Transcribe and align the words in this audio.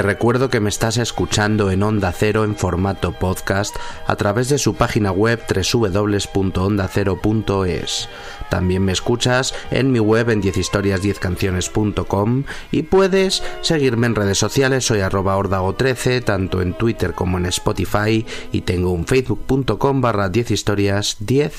Te 0.00 0.06
recuerdo 0.06 0.48
que 0.48 0.60
me 0.60 0.70
estás 0.70 0.96
escuchando 0.96 1.70
en 1.70 1.82
Onda 1.82 2.10
Cero 2.10 2.44
en 2.44 2.56
formato 2.56 3.12
podcast 3.12 3.76
a 4.06 4.16
través 4.16 4.48
de 4.48 4.56
su 4.56 4.74
página 4.74 5.12
web 5.12 5.42
www.ondacero.es. 5.46 8.08
También 8.48 8.82
me 8.82 8.92
escuchas 8.92 9.54
en 9.70 9.92
mi 9.92 9.98
web 9.98 10.30
en 10.30 10.40
10historias10canciones.com 10.40 12.44
y 12.72 12.84
puedes 12.84 13.42
seguirme 13.60 14.06
en 14.06 14.14
redes 14.14 14.38
sociales, 14.38 14.86
soy 14.86 15.00
arroba 15.00 15.36
ordago13, 15.36 16.24
tanto 16.24 16.62
en 16.62 16.72
Twitter 16.72 17.12
como 17.12 17.36
en 17.36 17.44
Spotify 17.44 18.24
y 18.52 18.62
tengo 18.62 18.92
un 18.92 19.06
facebook.com 19.06 20.00
barra 20.00 20.30
10 20.30 20.50
historias 20.50 21.18
10 21.20 21.52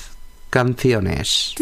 canciones. 0.49 1.53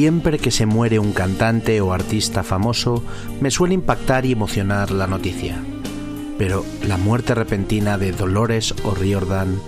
Siempre 0.00 0.38
que 0.38 0.50
se 0.50 0.64
muere 0.64 0.98
un 0.98 1.12
cantante 1.12 1.78
o 1.82 1.92
artista 1.92 2.42
famoso, 2.42 3.04
me 3.42 3.50
suele 3.50 3.74
impactar 3.74 4.24
y 4.24 4.32
emocionar 4.32 4.90
la 4.92 5.06
noticia. 5.06 5.62
Pero 6.38 6.64
la 6.88 6.96
muerte 6.96 7.34
repentina 7.34 7.98
de 7.98 8.12
Dolores 8.12 8.74
O'Riordan 8.82 9.60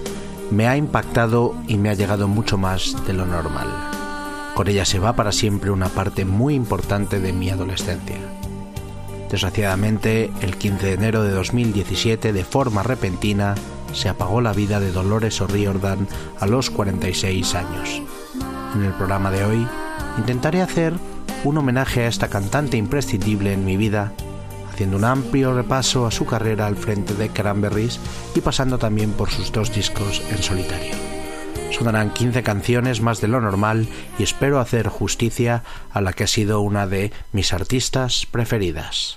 me 0.50 0.69
ha 0.69 0.78
impactado 0.78 1.54
y 1.69 1.76
me 1.76 1.91
ha 1.91 1.94
llegado 1.94 2.28
mucho 2.28 2.56
más 2.56 2.97
de 3.06 3.12
lo 3.12 3.26
normal. 3.26 3.66
Con 4.54 4.69
ella 4.69 4.87
se 4.87 4.98
va 4.98 5.15
para 5.15 5.32
siempre 5.32 5.70
una 5.70 5.91
parte 5.91 6.25
muy 6.25 6.54
importante 6.54 7.20
de 7.20 7.34
mi 7.34 7.50
adolescencia. 7.50 8.16
Desgraciadamente, 9.31 10.31
el 10.41 10.56
15 10.56 10.87
de 10.87 10.93
enero 10.94 11.25
de 11.25 11.32
2017, 11.32 12.32
de 12.32 12.44
forma 12.44 12.82
repentina, 12.82 13.54
se 13.93 14.09
apagó 14.09 14.41
la 14.41 14.54
vida 14.54 14.81
de 14.81 14.93
Dolores 14.93 15.43
O'Riordan 15.43 16.09
a 16.41 16.47
los 16.47 16.70
46 16.70 17.54
años. 17.54 18.00
En 18.75 18.84
el 18.84 18.94
programa 18.94 19.31
de 19.31 19.44
hoy 19.44 19.69
intentaré 20.18 20.62
hacer 20.62 20.94
un 21.44 21.58
homenaje 21.58 22.02
a 22.02 22.08
esta 22.08 22.28
cantante 22.28 22.76
imprescindible 22.76 23.52
en 23.52 23.64
mi 23.64 23.76
vida, 23.76 24.12
haciendo 24.72 24.96
un 24.96 25.04
amplio 25.04 25.54
repaso 25.54 26.06
a 26.06 26.10
su 26.10 26.24
carrera 26.24 26.66
al 26.66 26.76
frente 26.76 27.14
de 27.14 27.28
Cranberries 27.28 27.98
y 28.34 28.40
pasando 28.40 28.78
también 28.78 29.12
por 29.12 29.30
sus 29.30 29.52
dos 29.52 29.74
discos 29.74 30.22
en 30.30 30.42
solitario. 30.42 30.94
Sonarán 31.70 32.10
15 32.10 32.42
canciones 32.42 33.00
más 33.00 33.20
de 33.20 33.28
lo 33.28 33.40
normal 33.40 33.88
y 34.18 34.22
espero 34.22 34.60
hacer 34.60 34.88
justicia 34.88 35.64
a 35.92 36.00
la 36.00 36.12
que 36.12 36.24
ha 36.24 36.28
sido 36.28 36.60
una 36.60 36.86
de 36.86 37.12
mis 37.32 37.52
artistas 37.52 38.26
preferidas. 38.30 39.16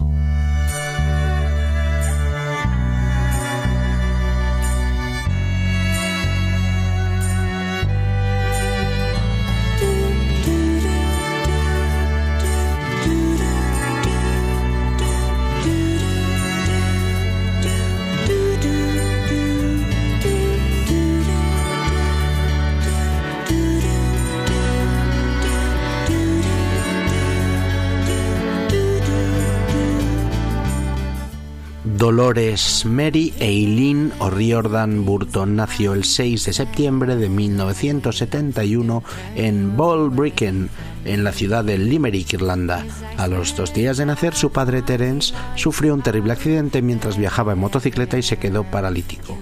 Dolores 32.06 32.86
Mary 32.86 33.34
Eileen 33.40 34.14
O'Riordan 34.20 35.06
Burton 35.06 35.56
nació 35.56 35.96
el 35.96 36.04
6 36.04 36.46
de 36.46 36.54
septiembre 36.54 37.16
de 37.16 37.30
1971 37.30 39.04
en 39.36 39.76
Balbriggan, 39.76 40.70
en 41.04 41.24
la 41.24 41.32
ciudad 41.32 41.66
de 41.66 41.80
Limerick, 41.80 42.34
Irlanda. 42.34 42.86
A 43.18 43.28
los 43.28 43.56
dos 43.56 43.74
días 43.74 43.98
de 43.98 44.06
nacer, 44.06 44.36
su 44.36 44.52
padre 44.52 44.84
Terence 44.84 45.34
sufrió 45.56 45.96
un 45.96 46.04
terrible 46.04 46.34
accidente 46.34 46.84
mientras 46.84 47.18
viajaba 47.18 47.54
en 47.54 47.60
motocicleta 47.60 48.20
y 48.20 48.22
se 48.22 48.38
quedó 48.38 48.66
paralítico. 48.66 49.36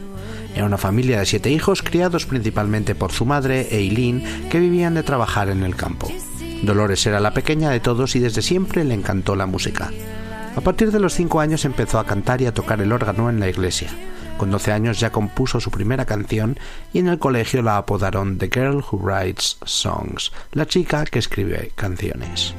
Era 0.55 0.65
una 0.65 0.77
familia 0.77 1.19
de 1.19 1.25
siete 1.25 1.51
hijos 1.51 1.83
criados 1.83 2.25
principalmente 2.25 2.95
por 2.95 3.11
su 3.11 3.25
madre, 3.25 3.75
Eileen, 3.77 4.23
que 4.49 4.61
vivían 4.61 4.93
de 4.93 5.03
trabajar 5.03 5.49
en 5.49 5.63
el 5.63 5.75
campo. 5.75 6.09
Dolores 6.63 7.05
era 7.05 7.19
la 7.19 7.33
pequeña 7.33 7.71
de 7.71 7.81
todos 7.81 8.15
y 8.15 8.19
desde 8.19 8.41
siempre 8.41 8.85
le 8.85 8.93
encantó 8.93 9.35
la 9.35 9.47
música. 9.47 9.91
A 10.55 10.61
partir 10.61 10.91
de 10.91 10.99
los 10.99 11.13
5 11.13 11.39
años 11.39 11.65
empezó 11.65 11.99
a 11.99 12.05
cantar 12.05 12.41
y 12.41 12.45
a 12.45 12.53
tocar 12.53 12.79
el 12.79 12.91
órgano 12.91 13.29
en 13.29 13.39
la 13.39 13.49
iglesia. 13.49 13.89
Con 14.37 14.51
12 14.51 14.71
años 14.71 14.99
ya 14.99 15.11
compuso 15.11 15.59
su 15.59 15.71
primera 15.71 16.05
canción 16.05 16.57
y 16.91 16.99
en 16.99 17.07
el 17.07 17.19
colegio 17.19 17.61
la 17.61 17.77
apodaron 17.77 18.37
The 18.37 18.49
Girl 18.53 18.77
Who 18.77 18.99
Writes 18.99 19.57
Songs, 19.65 20.31
la 20.51 20.65
chica 20.65 21.05
que 21.05 21.19
escribe 21.19 21.71
canciones. 21.75 22.53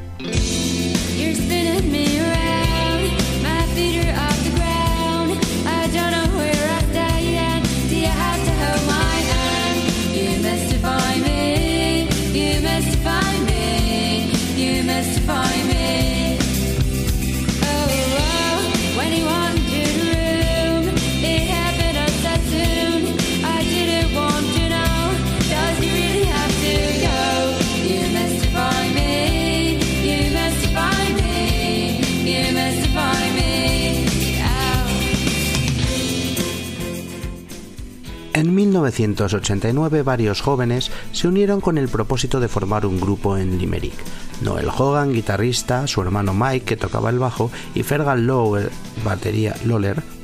1989 38.53 40.03
varios 40.03 40.41
jóvenes 40.41 40.91
se 41.13 41.29
unieron 41.29 41.61
con 41.61 41.79
el 41.79 41.89
propósito 41.89 42.41
de 42.41 42.49
formar 42.49 42.85
un 42.85 42.99
grupo 42.99 43.39
en 43.39 43.59
Limerick. 43.59 43.95
Noel 44.41 44.69
Hogan, 44.69 45.13
guitarrista, 45.13 45.87
su 45.87 46.03
hermano 46.03 46.35
Mike, 46.35 46.65
que 46.65 46.77
tocaba 46.77 47.11
el 47.11 47.21
bajo, 47.21 47.53
y 47.75 47.85
Fergal 47.85 48.27
Lawler, 48.27 48.71
batería, 49.05 49.55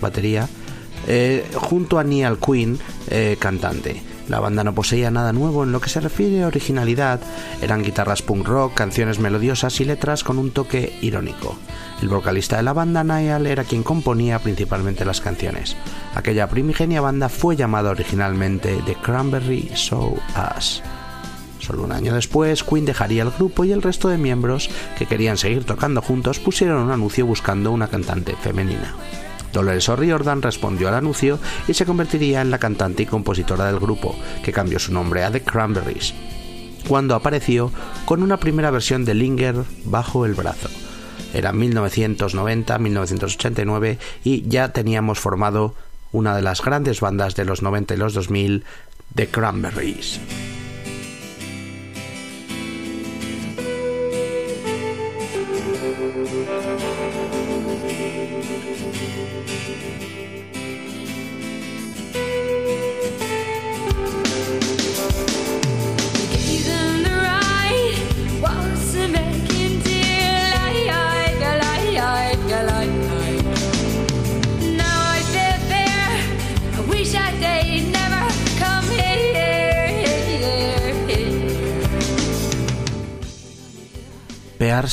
batería 0.00 0.48
eh, 1.06 1.48
junto 1.54 1.98
a 1.98 2.04
Neil 2.04 2.36
Quinn, 2.38 2.78
eh, 3.08 3.36
cantante. 3.38 4.09
La 4.30 4.38
banda 4.38 4.62
no 4.62 4.76
poseía 4.76 5.10
nada 5.10 5.32
nuevo 5.32 5.64
en 5.64 5.72
lo 5.72 5.80
que 5.80 5.90
se 5.90 5.98
refiere 5.98 6.44
a 6.44 6.46
originalidad, 6.46 7.18
eran 7.62 7.82
guitarras 7.82 8.22
punk 8.22 8.46
rock, 8.46 8.74
canciones 8.74 9.18
melodiosas 9.18 9.80
y 9.80 9.84
letras 9.84 10.22
con 10.22 10.38
un 10.38 10.52
toque 10.52 10.96
irónico. 11.02 11.58
El 12.00 12.10
vocalista 12.10 12.56
de 12.56 12.62
la 12.62 12.72
banda, 12.72 13.02
Niall, 13.02 13.48
era 13.48 13.64
quien 13.64 13.82
componía 13.82 14.38
principalmente 14.38 15.04
las 15.04 15.20
canciones. 15.20 15.76
Aquella 16.14 16.48
primigenia 16.48 17.00
banda 17.00 17.28
fue 17.28 17.56
llamada 17.56 17.90
originalmente 17.90 18.80
The 18.86 18.94
Cranberry 18.94 19.72
Show 19.74 20.16
Us. 20.56 20.80
Solo 21.58 21.82
un 21.82 21.90
año 21.90 22.14
después, 22.14 22.62
Queen 22.62 22.84
dejaría 22.84 23.24
el 23.24 23.32
grupo 23.32 23.64
y 23.64 23.72
el 23.72 23.82
resto 23.82 24.08
de 24.10 24.16
miembros 24.16 24.70
que 24.96 25.06
querían 25.06 25.38
seguir 25.38 25.64
tocando 25.64 26.02
juntos 26.02 26.38
pusieron 26.38 26.84
un 26.84 26.92
anuncio 26.92 27.26
buscando 27.26 27.72
una 27.72 27.88
cantante 27.88 28.36
femenina. 28.36 28.94
Dolores 29.52 29.88
O'Riordan 29.88 30.42
respondió 30.42 30.88
al 30.88 30.94
anuncio 30.94 31.38
y 31.66 31.74
se 31.74 31.86
convertiría 31.86 32.40
en 32.40 32.50
la 32.50 32.58
cantante 32.58 33.04
y 33.04 33.06
compositora 33.06 33.66
del 33.66 33.80
grupo, 33.80 34.16
que 34.44 34.52
cambió 34.52 34.78
su 34.78 34.92
nombre 34.92 35.24
a 35.24 35.30
The 35.30 35.42
Cranberries, 35.42 36.14
cuando 36.88 37.14
apareció 37.14 37.70
con 38.04 38.22
una 38.22 38.38
primera 38.38 38.70
versión 38.70 39.04
de 39.04 39.14
Linger 39.14 39.56
bajo 39.84 40.26
el 40.26 40.34
brazo. 40.34 40.68
Era 41.32 41.52
1990-1989 41.52 43.98
y 44.24 44.48
ya 44.48 44.72
teníamos 44.72 45.18
formado 45.18 45.74
una 46.12 46.34
de 46.34 46.42
las 46.42 46.60
grandes 46.62 47.00
bandas 47.00 47.36
de 47.36 47.44
los 47.44 47.62
90 47.62 47.94
y 47.94 47.96
los 47.96 48.14
2000, 48.14 48.64
The 49.14 49.28
Cranberries. 49.28 50.18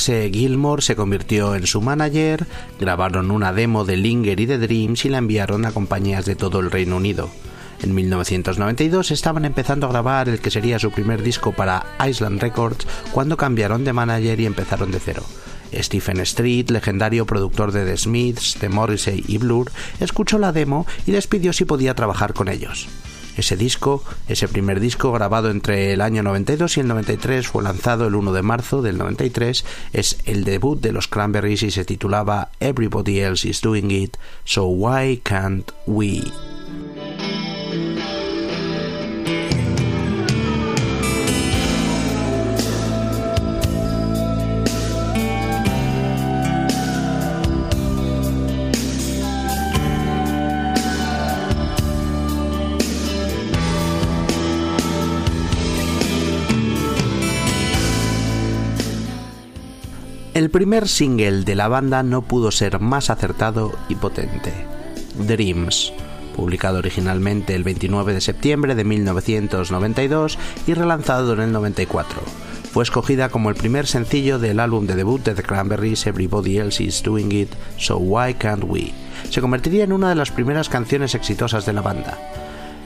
Gilmore 0.08 0.80
se 0.80 0.96
convirtió 0.96 1.54
en 1.54 1.66
su 1.66 1.82
manager, 1.82 2.46
grabaron 2.80 3.30
una 3.30 3.52
demo 3.52 3.84
de 3.84 3.98
Linger 3.98 4.40
y 4.40 4.46
de 4.46 4.56
Dreams 4.56 5.04
y 5.04 5.10
la 5.10 5.18
enviaron 5.18 5.66
a 5.66 5.72
compañías 5.72 6.24
de 6.24 6.34
todo 6.34 6.60
el 6.60 6.70
Reino 6.70 6.96
Unido. 6.96 7.28
En 7.82 7.94
1992 7.94 9.10
estaban 9.10 9.44
empezando 9.44 9.86
a 9.86 9.90
grabar 9.90 10.28
el 10.28 10.40
que 10.40 10.50
sería 10.50 10.78
su 10.78 10.90
primer 10.90 11.22
disco 11.22 11.52
para 11.52 11.84
Island 12.06 12.40
Records 12.40 12.86
cuando 13.12 13.36
cambiaron 13.36 13.84
de 13.84 13.92
manager 13.92 14.40
y 14.40 14.46
empezaron 14.46 14.90
de 14.90 14.98
cero. 14.98 15.22
Stephen 15.74 16.20
Street, 16.20 16.70
legendario 16.70 17.26
productor 17.26 17.72
de 17.72 17.84
The 17.84 17.98
Smiths, 17.98 18.58
de 18.60 18.70
Morrissey 18.70 19.22
y 19.28 19.36
Blur, 19.36 19.70
escuchó 20.00 20.38
la 20.38 20.52
demo 20.52 20.86
y 21.06 21.12
les 21.12 21.26
pidió 21.26 21.52
si 21.52 21.66
podía 21.66 21.94
trabajar 21.94 22.32
con 22.32 22.48
ellos. 22.48 22.88
Ese 23.38 23.56
disco, 23.56 24.02
ese 24.26 24.48
primer 24.48 24.80
disco 24.80 25.12
grabado 25.12 25.50
entre 25.50 25.92
el 25.92 26.00
año 26.00 26.24
92 26.24 26.76
y 26.76 26.80
el 26.80 26.88
93, 26.88 27.46
fue 27.46 27.62
lanzado 27.62 28.08
el 28.08 28.16
1 28.16 28.32
de 28.32 28.42
marzo 28.42 28.82
del 28.82 28.98
93, 28.98 29.64
es 29.92 30.18
el 30.24 30.42
debut 30.42 30.80
de 30.80 30.90
los 30.90 31.06
Cranberries 31.06 31.62
y 31.62 31.70
se 31.70 31.84
titulaba 31.84 32.50
Everybody 32.58 33.20
Else 33.20 33.48
is 33.48 33.60
Doing 33.60 33.92
It, 33.92 34.16
So 34.42 34.64
Why 34.64 35.18
Can't 35.18 35.70
We? 35.86 36.24
El 60.38 60.50
primer 60.50 60.86
single 60.86 61.42
de 61.42 61.56
la 61.56 61.66
banda 61.66 62.04
no 62.04 62.22
pudo 62.22 62.52
ser 62.52 62.78
más 62.78 63.10
acertado 63.10 63.72
y 63.88 63.96
potente. 63.96 64.52
Dreams, 65.26 65.92
publicado 66.36 66.78
originalmente 66.78 67.56
el 67.56 67.64
29 67.64 68.14
de 68.14 68.20
septiembre 68.20 68.76
de 68.76 68.84
1992 68.84 70.38
y 70.68 70.74
relanzado 70.74 71.32
en 71.32 71.40
el 71.40 71.50
94. 71.50 72.20
Fue 72.72 72.84
escogida 72.84 73.30
como 73.30 73.50
el 73.50 73.56
primer 73.56 73.88
sencillo 73.88 74.38
del 74.38 74.60
álbum 74.60 74.86
de 74.86 74.94
debut 74.94 75.24
de 75.24 75.34
The 75.34 75.42
Cranberries 75.42 76.06
Everybody 76.06 76.58
Else 76.58 76.84
Is 76.84 77.02
Doing 77.02 77.32
It, 77.32 77.50
So 77.76 77.96
Why 77.96 78.34
Can't 78.34 78.62
We. 78.62 78.92
Se 79.30 79.40
convertiría 79.40 79.82
en 79.82 79.92
una 79.92 80.10
de 80.10 80.14
las 80.14 80.30
primeras 80.30 80.68
canciones 80.68 81.16
exitosas 81.16 81.66
de 81.66 81.72
la 81.72 81.82
banda. 81.82 82.16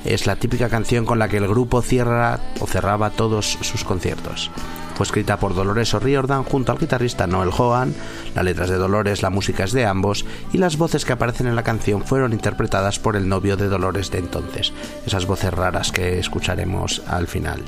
Es 0.07 0.27
la 0.27 0.37
típica 0.37 0.71
canción 0.71 1.05
con 1.05 1.19
la 1.19 1.29
que 1.29 1.37
el 1.37 1.49
grupo 1.49 1.83
cierra 1.83 2.41
o 2.61 2.67
cerraba 2.67 3.11
todos 3.11 3.59
sus 3.61 3.85
conciertos. 3.85 4.51
Fue 4.95 5.05
escrita 5.05 5.39
por 5.39 5.55
Dolores 5.55 5.95
O'Riordan 5.95 6.45
junto 6.45 6.73
al 6.73 6.79
guitarrista 6.79 7.27
Noel 7.27 7.51
Hogan, 7.57 7.95
las 8.35 8.45
letras 8.45 8.69
de 8.69 8.77
Dolores, 8.77 9.23
la 9.23 9.31
música 9.31 9.65
es 9.65 9.73
de 9.73 9.87
ambos 9.87 10.25
y 10.53 10.59
las 10.59 10.77
voces 10.77 11.05
que 11.05 11.13
aparecen 11.13 11.47
en 11.47 11.57
la 11.57 11.63
canción 11.63 12.05
fueron 12.05 12.33
interpretadas 12.33 12.99
por 12.99 13.17
el 13.17 13.29
novio 13.29 13.57
de 13.57 13.69
Dolores 13.69 14.11
de 14.11 14.19
entonces, 14.19 14.73
esas 15.07 15.27
voces 15.27 15.53
raras 15.53 15.93
que 15.93 16.19
escucharemos 16.19 17.03
al 17.07 17.27
final. 17.27 17.63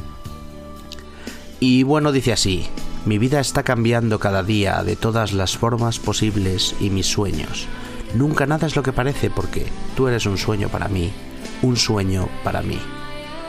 Y 1.60 1.82
bueno, 1.82 2.12
dice 2.12 2.32
así, 2.32 2.66
mi 3.06 3.18
vida 3.18 3.40
está 3.40 3.62
cambiando 3.62 4.18
cada 4.18 4.42
día 4.42 4.82
de 4.82 4.96
todas 4.96 5.32
las 5.32 5.56
formas 5.56 5.98
posibles 5.98 6.74
y 6.80 6.90
mis 6.90 7.06
sueños. 7.06 7.66
Nunca 8.14 8.46
nada 8.46 8.66
es 8.66 8.76
lo 8.76 8.82
que 8.82 8.92
parece 8.92 9.30
porque 9.30 9.66
tú 9.96 10.08
eres 10.08 10.26
un 10.26 10.38
sueño 10.38 10.68
para 10.68 10.88
mí, 10.88 11.12
un 11.62 11.76
sueño 11.76 12.28
para 12.44 12.62
mí. 12.62 12.78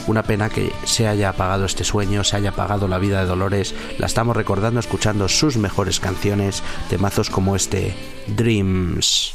Una 0.08 0.24
pena 0.24 0.50
que 0.50 0.72
se 0.84 1.08
haya 1.08 1.30
apagado 1.30 1.66
este 1.66 1.84
sueño, 1.84 2.24
se 2.24 2.36
haya 2.36 2.50
apagado 2.50 2.88
la 2.88 3.00
vida 3.00 3.22
de 3.22 3.26
Dolores. 3.26 3.74
La 3.98 4.06
estamos 4.06 4.36
recordando 4.38 4.80
escuchando 4.80 5.28
sus 5.28 5.58
mejores 5.58 6.00
canciones, 6.00 6.62
temazos 6.90 7.30
como 7.30 7.56
este 7.56 7.96
Dreams. 8.28 9.34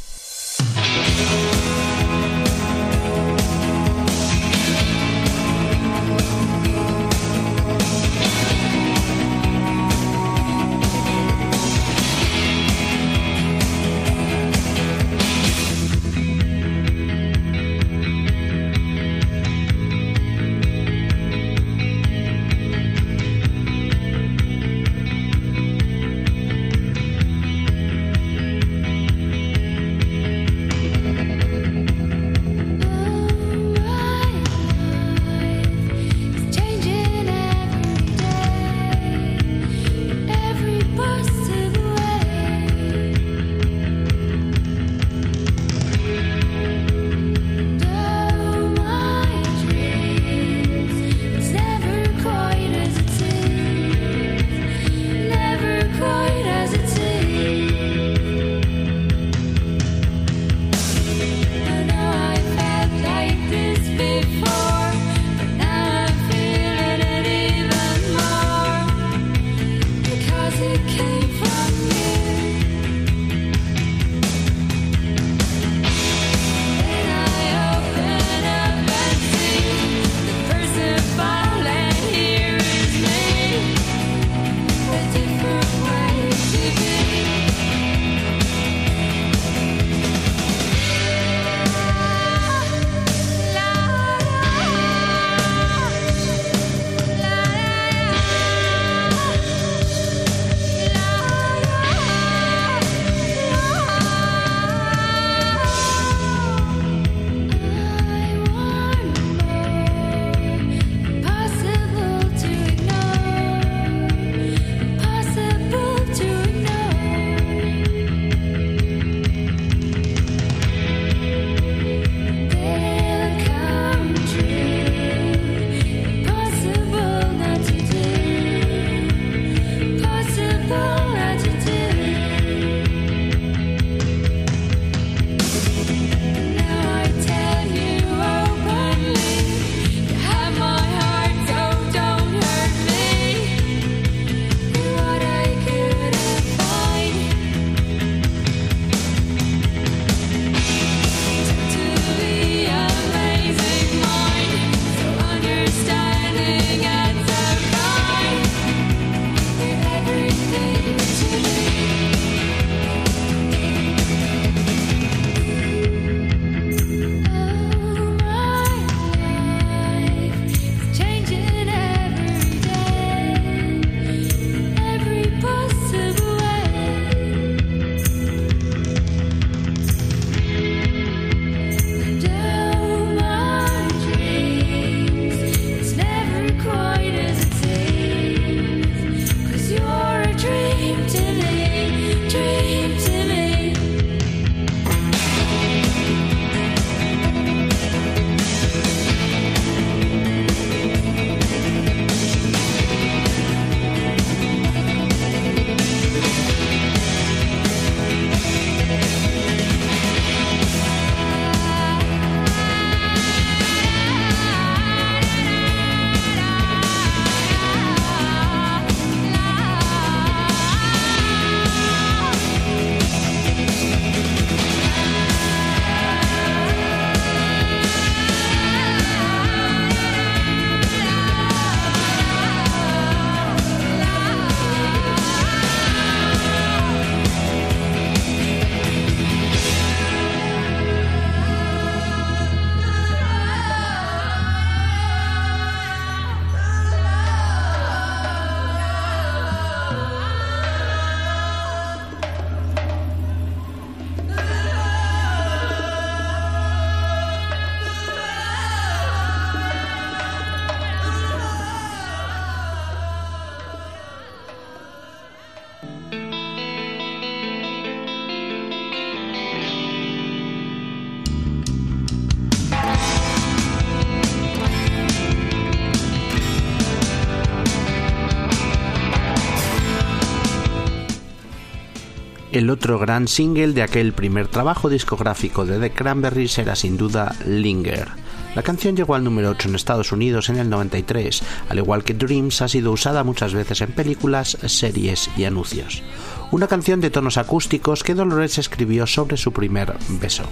El 282.61 282.69
otro 282.69 282.99
gran 282.99 283.27
single 283.27 283.73
de 283.73 283.81
aquel 283.81 284.13
primer 284.13 284.47
trabajo 284.47 284.87
discográfico 284.87 285.65
de 285.65 285.79
The 285.79 285.93
Cranberries 285.95 286.59
era 286.59 286.75
sin 286.75 286.95
duda 286.95 287.33
Linger. 287.47 288.09
La 288.53 288.61
canción 288.61 288.95
llegó 288.95 289.15
al 289.15 289.23
número 289.23 289.49
8 289.49 289.69
en 289.69 289.73
Estados 289.73 290.11
Unidos 290.11 290.47
en 290.49 290.57
el 290.57 290.69
93, 290.69 291.41
al 291.69 291.79
igual 291.79 292.03
que 292.03 292.13
Dreams 292.13 292.61
ha 292.61 292.67
sido 292.67 292.91
usada 292.91 293.23
muchas 293.23 293.55
veces 293.55 293.81
en 293.81 293.93
películas, 293.93 294.59
series 294.67 295.31
y 295.35 295.45
anuncios. 295.45 296.03
Una 296.51 296.67
canción 296.67 297.01
de 297.01 297.09
tonos 297.09 297.39
acústicos 297.39 298.03
que 298.03 298.13
Dolores 298.13 298.59
escribió 298.59 299.07
sobre 299.07 299.37
su 299.37 299.51
primer 299.51 299.95
beso. 300.21 300.43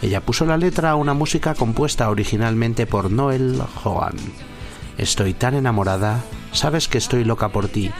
Ella 0.00 0.20
puso 0.20 0.46
la 0.46 0.58
letra 0.58 0.90
a 0.90 0.94
una 0.94 1.12
música 1.12 1.56
compuesta 1.56 2.08
originalmente 2.08 2.86
por 2.86 3.10
Noel 3.10 3.60
Hogan. 3.82 4.14
Estoy 4.96 5.34
tan 5.34 5.56
enamorada, 5.56 6.22
sabes 6.52 6.86
que 6.86 6.98
estoy 6.98 7.24
loca 7.24 7.48
por 7.48 7.66
ti, 7.66 7.90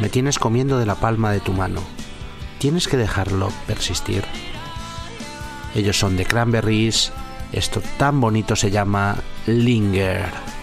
me 0.00 0.08
tienes 0.08 0.40
comiendo 0.40 0.80
de 0.80 0.86
la 0.86 0.96
palma 0.96 1.30
de 1.30 1.38
tu 1.38 1.52
mano 1.52 1.93
tienes 2.64 2.88
que 2.88 2.96
dejarlo 2.96 3.52
persistir. 3.66 4.24
Ellos 5.74 5.98
son 5.98 6.16
de 6.16 6.24
Cranberries, 6.24 7.12
esto 7.52 7.82
tan 7.98 8.22
bonito 8.22 8.56
se 8.56 8.70
llama 8.70 9.18
Linger. 9.46 10.53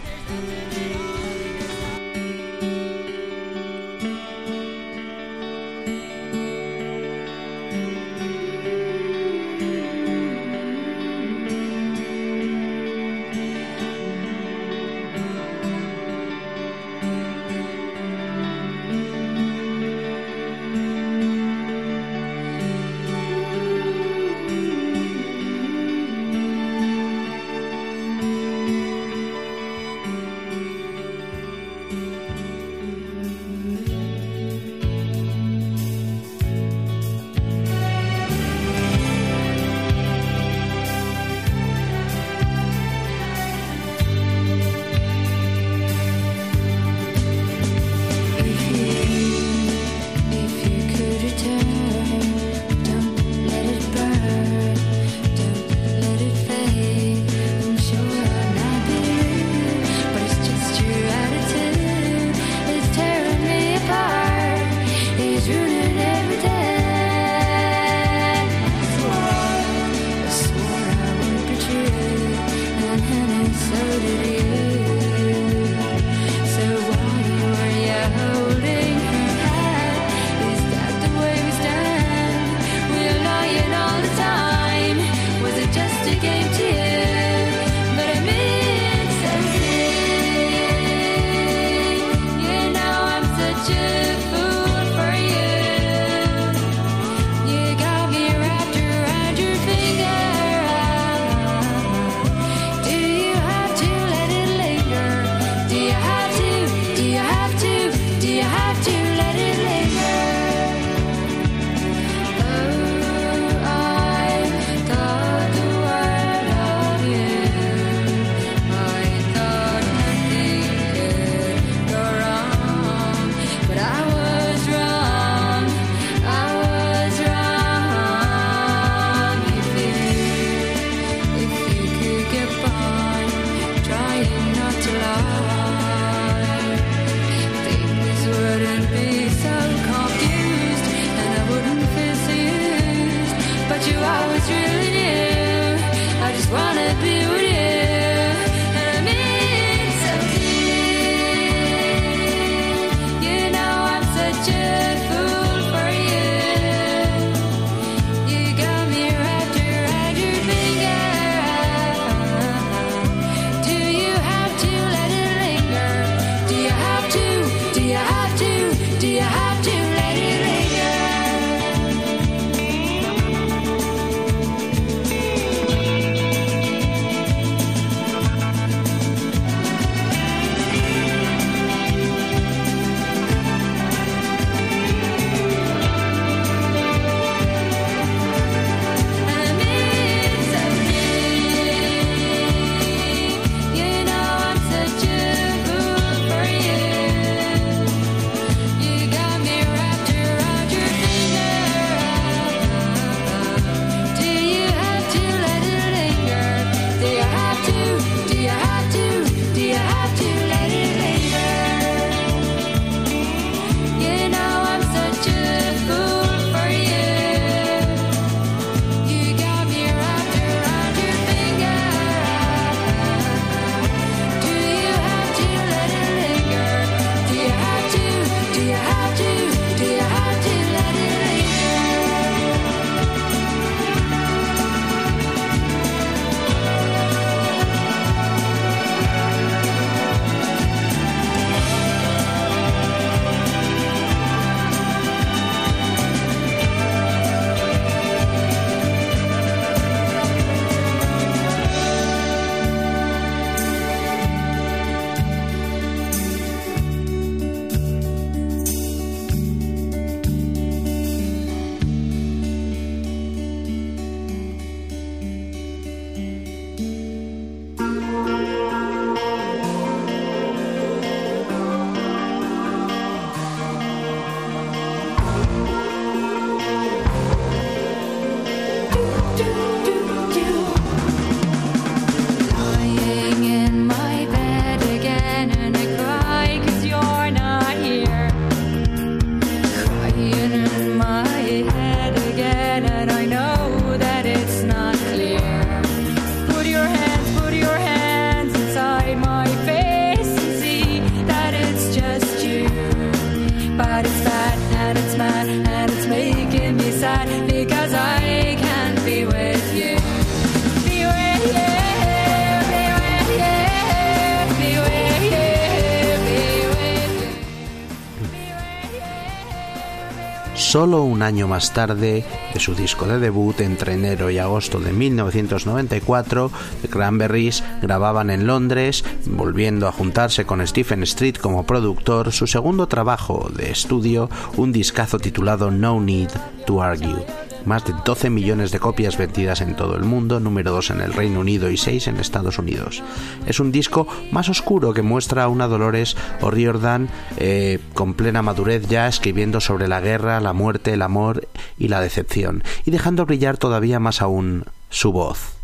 Solo 320.71 321.03
un 321.03 321.21
año 321.21 321.49
más 321.49 321.73
tarde 321.73 322.23
de 322.53 322.59
su 322.61 322.75
disco 322.75 323.05
de 323.05 323.19
debut, 323.19 323.59
entre 323.59 323.95
enero 323.95 324.29
y 324.29 324.37
agosto 324.37 324.79
de 324.79 324.93
1994, 324.93 326.49
The 326.81 326.87
Cranberries 326.87 327.61
grababan 327.81 328.29
en 328.29 328.47
Londres, 328.47 329.03
volviendo 329.25 329.89
a 329.89 329.91
juntarse 329.91 330.45
con 330.45 330.65
Stephen 330.65 331.03
Street 331.03 331.35
como 331.35 331.65
productor, 331.65 332.31
su 332.31 332.47
segundo 332.47 332.87
trabajo 332.87 333.51
de 333.53 333.69
estudio, 333.69 334.29
un 334.55 334.71
discazo 334.71 335.19
titulado 335.19 335.71
No 335.71 335.99
Need 335.99 336.29
to 336.65 336.81
Argue 336.81 337.40
más 337.65 337.85
de 337.85 337.93
12 338.05 338.29
millones 338.29 338.71
de 338.71 338.79
copias 338.79 339.17
vendidas 339.17 339.61
en 339.61 339.75
todo 339.75 339.95
el 339.95 340.03
mundo, 340.03 340.39
número 340.39 340.71
2 340.71 340.91
en 340.91 341.01
el 341.01 341.13
Reino 341.13 341.39
Unido 341.39 341.69
y 341.69 341.77
6 341.77 342.07
en 342.07 342.17
Estados 342.17 342.59
Unidos. 342.59 343.03
Es 343.45 343.59
un 343.59 343.71
disco 343.71 344.07
más 344.31 344.49
oscuro 344.49 344.93
que 344.93 345.01
muestra 345.01 345.43
a 345.43 345.47
una 345.47 345.67
Dolores 345.67 346.15
O'Riordan 346.41 347.09
eh, 347.37 347.79
con 347.93 348.13
plena 348.13 348.41
madurez 348.41 348.87
ya 348.87 349.07
escribiendo 349.07 349.61
sobre 349.61 349.87
la 349.87 350.01
guerra, 350.01 350.39
la 350.39 350.53
muerte, 350.53 350.93
el 350.93 351.01
amor 351.01 351.47
y 351.77 351.87
la 351.87 352.01
decepción, 352.01 352.63
y 352.85 352.91
dejando 352.91 353.25
brillar 353.25 353.57
todavía 353.57 353.99
más 353.99 354.21
aún 354.21 354.65
su 354.89 355.11
voz. 355.11 355.60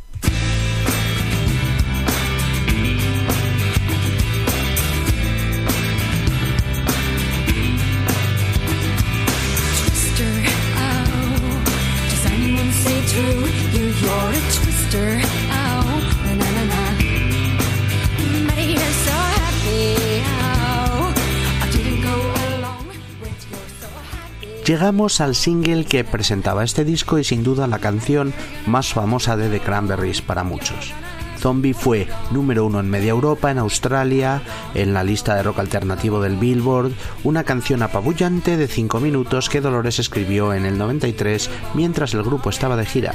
Llegamos 24.68 25.22
al 25.22 25.34
single 25.36 25.86
que 25.86 26.04
presentaba 26.04 26.66
este 26.66 26.84
disco 26.84 27.18
y 27.18 27.24
sin 27.24 27.42
duda 27.42 27.68
la 27.68 27.80
canción 27.80 28.34
más 28.66 28.92
famosa 28.92 29.38
de 29.38 29.48
The 29.50 29.62
Cranberries 29.62 30.22
para 30.22 30.44
muchos. 30.44 30.94
Zombie 31.38 31.74
fue 31.74 32.08
número 32.32 32.66
uno 32.66 32.82
en 32.82 32.90
media 32.90 33.12
Europa, 33.12 33.50
en 33.50 33.60
Australia, 33.60 34.42
en 34.74 34.94
la 34.94 35.06
lista 35.06 35.36
de 35.36 35.44
rock 35.44 35.60
alternativo 35.60 36.20
del 36.22 36.36
Billboard, 36.36 36.92
una 37.24 37.46
canción 37.46 37.82
apabullante 37.82 38.58
de 38.58 38.68
5 38.68 39.00
minutos 39.00 39.48
que 39.48 39.62
Dolores 39.62 40.00
escribió 40.00 40.54
en 40.54 40.66
el 40.66 40.78
93 40.78 41.50
mientras 41.74 42.14
el 42.14 42.24
grupo 42.24 42.50
estaba 42.50 42.76
de 42.76 42.86
gira. 42.86 43.14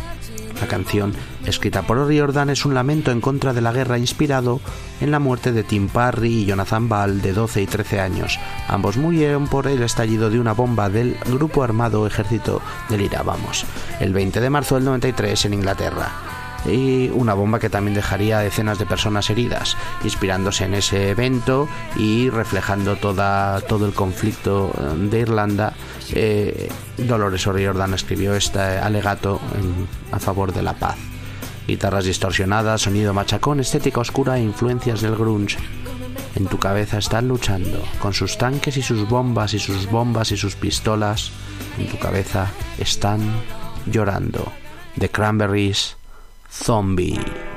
La 0.62 0.68
canción, 0.68 1.12
escrita 1.44 1.82
por 1.82 1.98
O'Riordan, 1.98 2.48
es 2.48 2.64
un 2.64 2.72
lamento 2.72 3.10
en 3.10 3.20
contra 3.20 3.52
de 3.52 3.60
la 3.60 3.72
guerra 3.72 3.98
inspirado 3.98 4.60
en 5.00 5.10
la 5.10 5.18
muerte 5.18 5.50
de 5.50 5.64
Tim 5.64 5.88
Parry 5.88 6.42
y 6.42 6.44
Jonathan 6.44 6.88
Ball 6.88 7.20
de 7.20 7.32
12 7.32 7.62
y 7.62 7.66
13 7.66 7.98
años. 7.98 8.38
Ambos 8.68 8.96
murieron 8.96 9.48
por 9.48 9.66
el 9.66 9.82
estallido 9.82 10.30
de 10.30 10.38
una 10.38 10.52
bomba 10.52 10.88
del 10.88 11.16
grupo 11.26 11.64
armado 11.64 12.06
Ejército 12.06 12.62
del 12.88 13.00
IRA, 13.00 13.24
vamos, 13.24 13.64
el 13.98 14.12
20 14.12 14.40
de 14.40 14.50
marzo 14.50 14.76
del 14.76 14.84
93 14.84 15.46
en 15.46 15.54
Inglaterra 15.54 16.41
y 16.66 17.08
una 17.10 17.34
bomba 17.34 17.58
que 17.58 17.70
también 17.70 17.94
dejaría 17.94 18.38
decenas 18.38 18.78
de 18.78 18.86
personas 18.86 19.30
heridas, 19.30 19.76
inspirándose 20.04 20.64
en 20.64 20.74
ese 20.74 21.10
evento 21.10 21.68
y 21.96 22.30
reflejando 22.30 22.96
toda, 22.96 23.60
todo 23.62 23.86
el 23.86 23.92
conflicto 23.92 24.72
eh, 24.76 25.08
de 25.10 25.20
Irlanda. 25.20 25.72
Eh, 26.12 26.68
Dolores 26.98 27.46
O'Riordan 27.46 27.94
escribió 27.94 28.34
este 28.34 28.60
alegato 28.60 29.40
a 30.10 30.18
favor 30.18 30.52
de 30.52 30.62
la 30.62 30.74
paz. 30.74 30.96
Guitarras 31.66 32.04
distorsionadas, 32.04 32.82
sonido 32.82 33.14
machacón, 33.14 33.60
estética 33.60 34.00
oscura 34.00 34.38
e 34.38 34.42
influencias 34.42 35.00
del 35.00 35.16
grunge. 35.16 35.58
En 36.34 36.46
tu 36.46 36.58
cabeza 36.58 36.98
están 36.98 37.28
luchando, 37.28 37.82
con 38.00 38.14
sus 38.14 38.38
tanques 38.38 38.76
y 38.76 38.82
sus 38.82 39.08
bombas 39.08 39.54
y 39.54 39.58
sus 39.58 39.86
bombas 39.90 40.32
y 40.32 40.36
sus 40.36 40.56
pistolas. 40.56 41.30
En 41.78 41.88
tu 41.88 41.98
cabeza 41.98 42.48
están 42.78 43.20
llorando. 43.86 44.50
The 44.98 45.08
Cranberries 45.08 45.96
Zombie. 46.52 47.51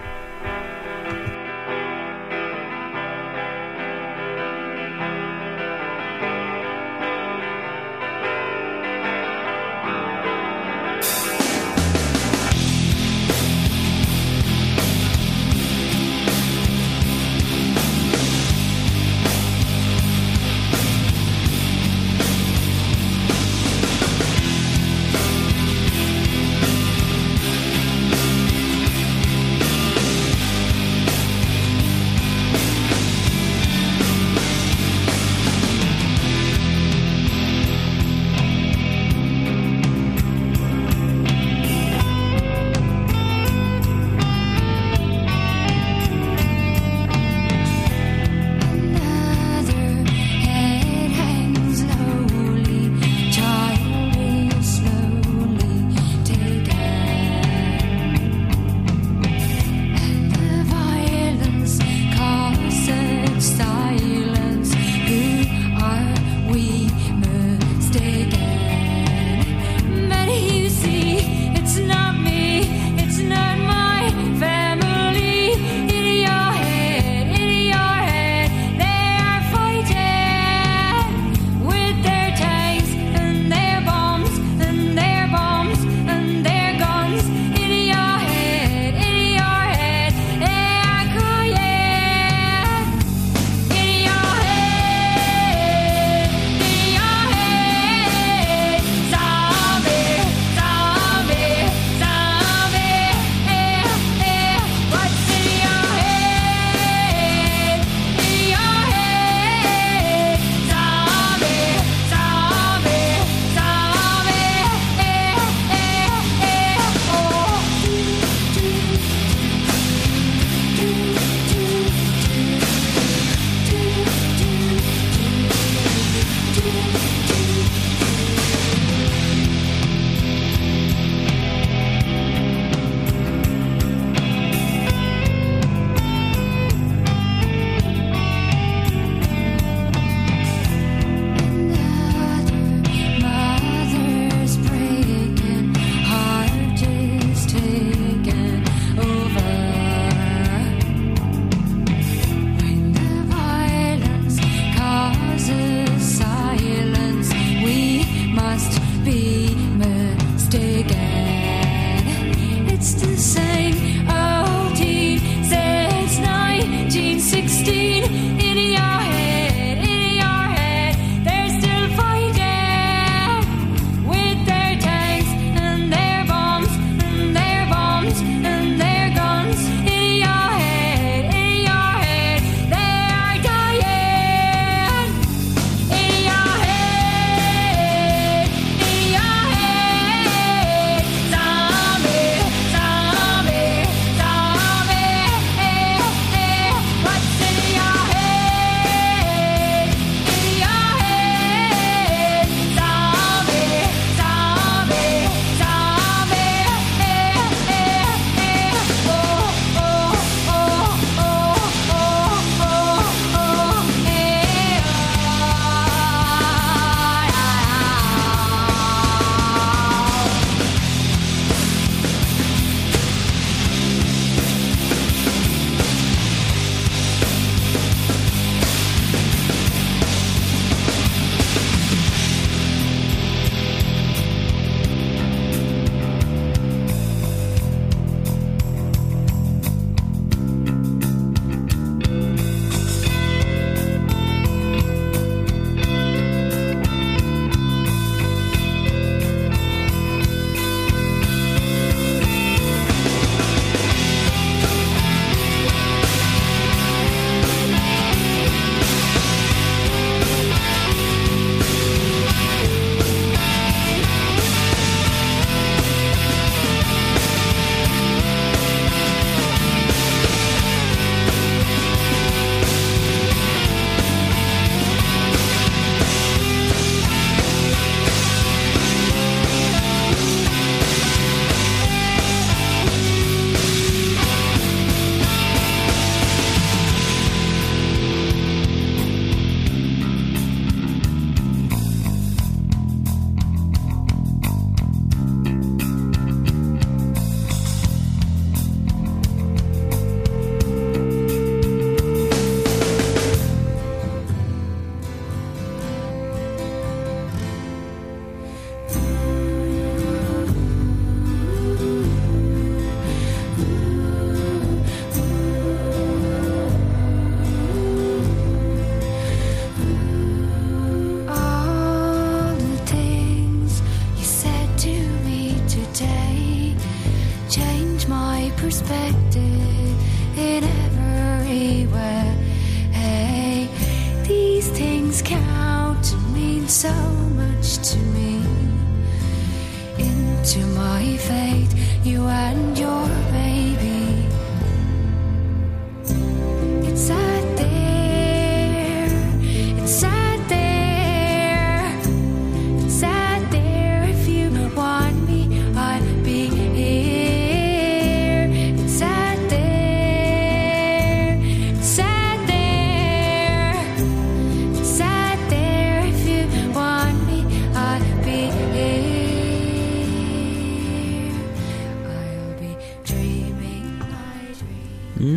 Fate, 341.18 341.74
you 342.04 342.26
and 342.28 342.78
your 342.78 342.85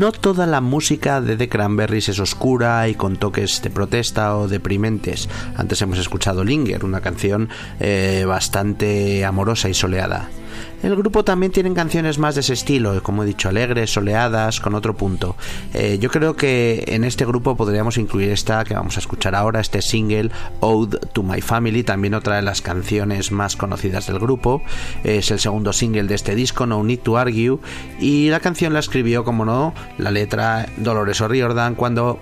No 0.09 0.13
toda 0.13 0.47
la 0.47 0.63
música 0.63 1.21
de 1.21 1.37
The 1.37 1.51
Cranberries 1.51 2.09
es 2.09 2.19
oscura 2.19 2.89
y 2.89 2.95
con 2.95 3.19
toques 3.19 3.61
de 3.61 3.69
protesta 3.69 4.39
o 4.39 4.49
deprimentes. 4.49 5.29
Antes 5.55 5.83
hemos 5.83 5.99
escuchado 5.99 6.45
Linger, 6.45 6.83
una 6.83 7.03
canción 7.03 7.51
eh, 7.79 8.25
bastante 8.27 9.27
amorosa 9.27 9.69
y 9.69 9.75
soleada. 9.75 10.31
El 10.83 10.95
grupo 10.95 11.25
también 11.25 11.51
tiene 11.51 11.73
canciones 11.75 12.19
más 12.19 12.37
de 12.37 12.43
ese 12.43 12.53
estilo, 12.53 13.03
como 13.03 13.25
he 13.25 13.27
dicho, 13.27 13.49
alegres, 13.49 13.91
soleadas, 13.91 14.61
con 14.61 14.75
otro 14.75 14.97
punto. 14.97 15.37
Eh, 15.75 15.99
yo 16.01 16.09
creo 16.09 16.37
que 16.37 16.85
en 16.87 17.03
este 17.03 17.25
grupo 17.25 17.57
podríamos 17.57 17.99
incluir 17.99 18.31
esta 18.31 18.65
que 18.65 18.75
vamos 18.75 18.97
a 18.97 19.01
escuchar 19.01 19.35
ahora, 19.35 19.61
este 19.61 19.83
single 19.83 20.31
Ode 20.61 20.99
to 21.13 21.25
My 21.25 21.41
Family, 21.41 21.83
también 21.83 22.15
otra 22.15 22.37
de 22.37 22.43
las 22.43 22.63
canciones 22.63 23.33
más 23.33 23.57
conocidas 23.57 24.07
del 24.07 24.21
grupo. 24.21 24.63
Es 25.03 25.33
el 25.33 25.41
segundo 25.41 25.73
single 25.73 26.05
de 26.05 26.15
este 26.15 26.37
disco, 26.37 26.65
No 26.65 26.83
Need 26.85 27.01
to 27.01 27.19
Argue, 27.19 27.59
y 27.99 28.29
la 28.29 28.39
canción 28.39 28.73
la 28.73 28.79
escribió, 28.79 29.25
como 29.25 29.45
no, 29.45 29.75
la 29.99 30.13
letra 30.13 30.69
Dolores 30.77 31.21
O'Riordan 31.21 31.75
cuando 31.75 32.21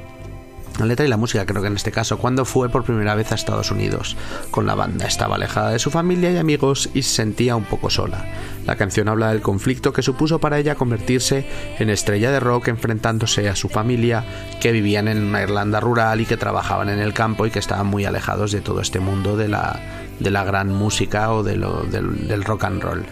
la 0.79 0.87
letra 0.87 1.07
y 1.07 1.09
la 1.09 1.17
música, 1.17 1.47
creo 1.47 1.63
que 1.63 1.69
en 1.69 1.77
este 1.77 1.93
caso, 1.93 2.19
cuando 2.19 2.45
fue 2.45 2.69
por 2.69 2.85
primera 2.85 3.15
vez 3.15 3.33
a 3.33 3.35
Estados 3.35 3.71
Unidos 3.71 4.17
con 4.51 4.67
la 4.67 4.75
banda. 4.75 5.07
Estaba 5.07 5.37
alejada 5.37 5.71
de 5.71 5.79
su 5.79 5.91
familia 5.91 6.31
y 6.31 6.37
amigos 6.37 6.91
y 6.95 7.03
se 7.03 7.15
sentía 7.17 7.57
un 7.57 7.65
poco 7.65 7.91
sola. 7.91 8.25
La 8.65 8.77
canción 8.77 9.09
habla 9.09 9.29
del 9.29 9.43
conflicto 9.43 9.93
que 9.93 10.03
supuso 10.03 10.39
para 10.39 10.59
ella 10.59 10.75
convertirse 10.75 11.47
en 11.79 11.91
estrella 11.91 12.31
de 12.31 12.41
rock 12.41 12.69
enfrentándose 12.69 13.49
a 13.49 13.57
su 13.57 13.69
familia 13.69 14.25
que 14.61 14.73
vivían 14.73 15.09
en 15.09 15.23
una 15.23 15.43
Irlanda 15.43 15.81
rural 15.81 16.21
y 16.21 16.27
que 16.27 16.37
trabajaban 16.37 16.89
en 16.89 16.99
el 16.99 17.13
campo 17.13 17.47
y 17.47 17.51
que 17.51 17.59
estaban 17.59 17.87
muy 17.87 18.05
alejados 18.05 18.53
de 18.53 18.61
todo 18.61 18.81
este 18.81 19.01
mundo 19.01 19.37
de 19.37 19.49
la, 19.49 19.81
de 20.21 20.31
la 20.31 20.45
gran 20.45 20.73
música 20.73 21.33
o 21.33 21.43
de 21.43 21.57
lo, 21.57 21.83
del, 21.85 22.29
del 22.29 22.45
rock 22.45 22.65
and 22.65 22.83
roll. 22.83 23.05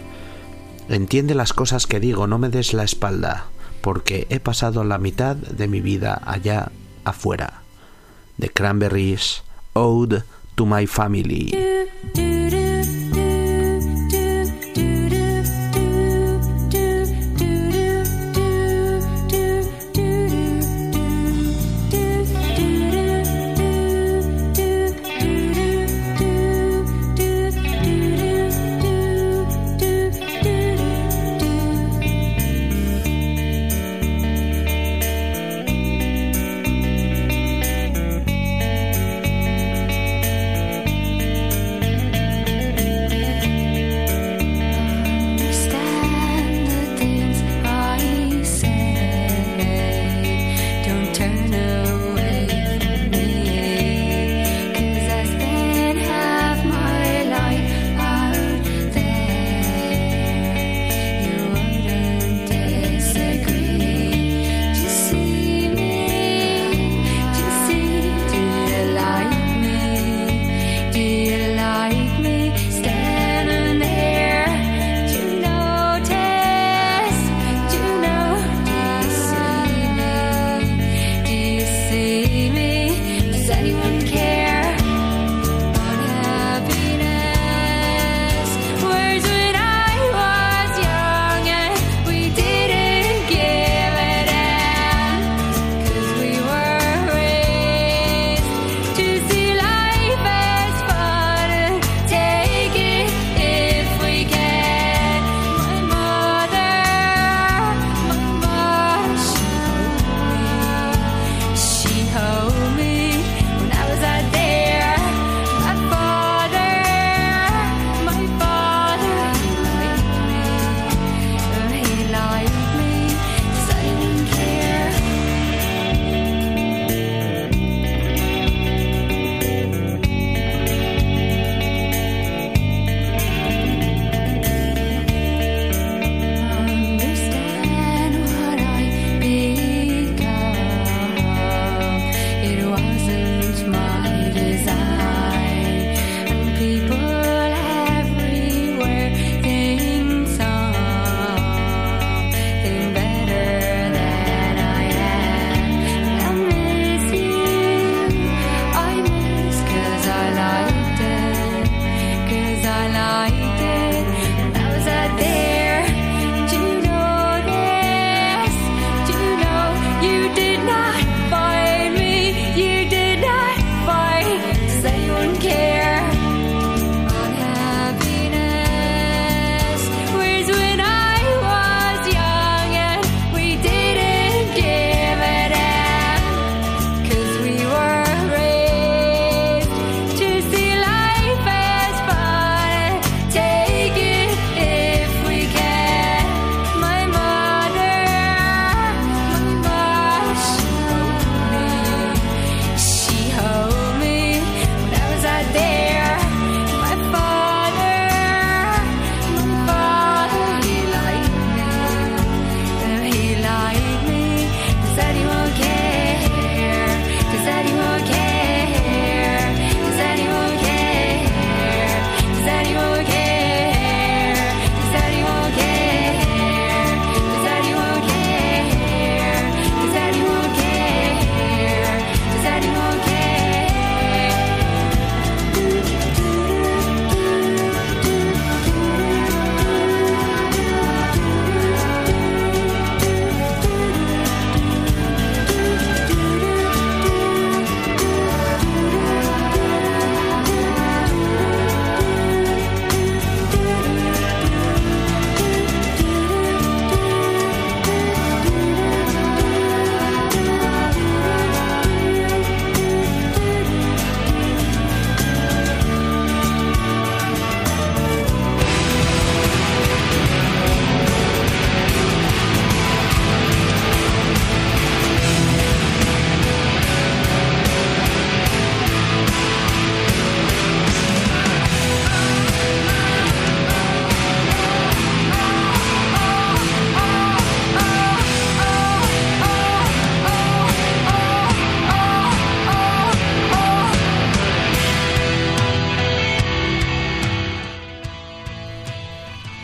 Entiende 0.89 1.33
las 1.33 1.53
cosas 1.53 1.87
que 1.87 1.99
digo, 1.99 2.27
no 2.27 2.37
me 2.37 2.49
des 2.49 2.73
la 2.73 2.83
espalda, 2.83 3.45
porque 3.81 4.27
he 4.29 4.39
pasado 4.39 4.83
la 4.83 4.99
mitad 4.99 5.35
de 5.35 5.67
mi 5.67 5.81
vida 5.81 6.21
allá 6.25 6.71
afuera. 7.05 7.53
The 8.37 8.49
Cranberries, 8.49 9.41
Ode 9.75 10.23
to 10.57 10.65
My 10.65 10.85
Family. 10.85 11.53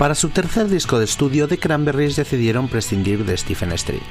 Para 0.02 0.16
su 0.16 0.30
tercer 0.30 0.68
disco 0.68 0.98
de 0.98 1.06
estudio, 1.06 1.48
The 1.48 1.60
Cranberries 1.60 2.16
decidieron 2.16 2.68
prescindir 2.70 3.24
de 3.24 3.38
Stephen 3.38 3.72
Street. 3.74 4.02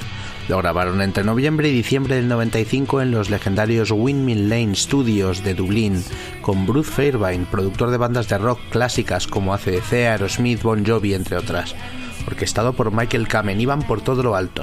Lo 0.48 0.58
grabaron 0.58 1.02
entre 1.02 1.24
noviembre 1.24 1.68
y 1.68 1.72
diciembre 1.72 2.14
del 2.14 2.28
95 2.28 3.00
en 3.00 3.10
los 3.10 3.28
legendarios 3.28 3.90
Windmill 3.90 4.48
Lane 4.48 4.76
Studios 4.76 5.42
de 5.42 5.54
Dublín, 5.54 6.04
con 6.42 6.64
Bruce 6.64 6.92
Fairbairn, 6.92 7.44
productor 7.44 7.90
de 7.90 7.96
bandas 7.96 8.28
de 8.28 8.38
rock 8.38 8.60
clásicas 8.70 9.26
como 9.26 9.52
ACDC, 9.52 9.92
Aerosmith, 9.94 10.62
Bon 10.62 10.86
Jovi, 10.86 11.12
entre 11.12 11.36
otras. 11.36 11.74
Orquestado 12.24 12.72
por 12.72 12.92
Michael 12.92 13.26
Kamen, 13.26 13.60
iban 13.60 13.82
por 13.82 14.00
todo 14.00 14.22
lo 14.22 14.36
alto. 14.36 14.62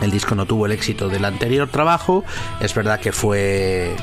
El 0.00 0.12
disco 0.12 0.36
no 0.36 0.46
tuvo 0.46 0.66
el 0.66 0.72
éxito 0.72 1.08
del 1.08 1.24
anterior 1.24 1.68
trabajo, 1.68 2.22
es 2.60 2.72
verdad 2.76 3.00
que 3.00 3.10
fue 3.10 3.96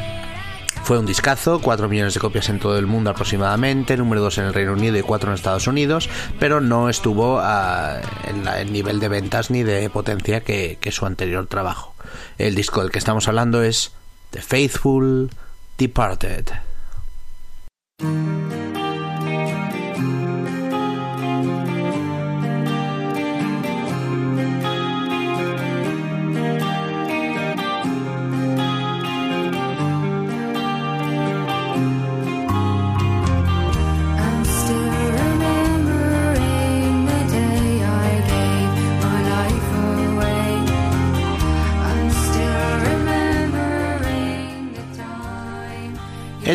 fue 0.85 0.99
un 0.99 1.07
discazo, 1.07 1.61
4 1.61 1.89
millones 1.89 2.13
de 2.13 2.19
copias 2.19 2.47
en 2.49 2.59
todo 2.59 2.77
el 2.77 2.85
mundo 2.85 3.09
aproximadamente, 3.09 3.97
número 3.97 4.21
2 4.21 4.37
en 4.37 4.43
el 4.45 4.53
Reino 4.53 4.73
Unido 4.73 4.95
y 4.97 5.01
4 5.01 5.31
en 5.31 5.33
Estados 5.33 5.65
Unidos, 5.65 6.11
pero 6.39 6.61
no 6.61 6.89
estuvo 6.89 7.39
a, 7.39 8.01
en 8.27 8.47
el 8.47 8.71
nivel 8.71 8.99
de 8.99 9.09
ventas 9.09 9.49
ni 9.49 9.63
de 9.63 9.89
potencia 9.89 10.41
que 10.41 10.77
su 10.91 11.07
anterior 11.07 11.47
trabajo. 11.47 11.95
El 12.37 12.53
disco 12.53 12.81
del 12.81 12.91
que 12.91 12.99
estamos 12.99 13.27
hablando 13.27 13.63
es 13.63 13.93
The 14.29 14.43
Faithful 14.43 15.31
Departed. 15.79 16.45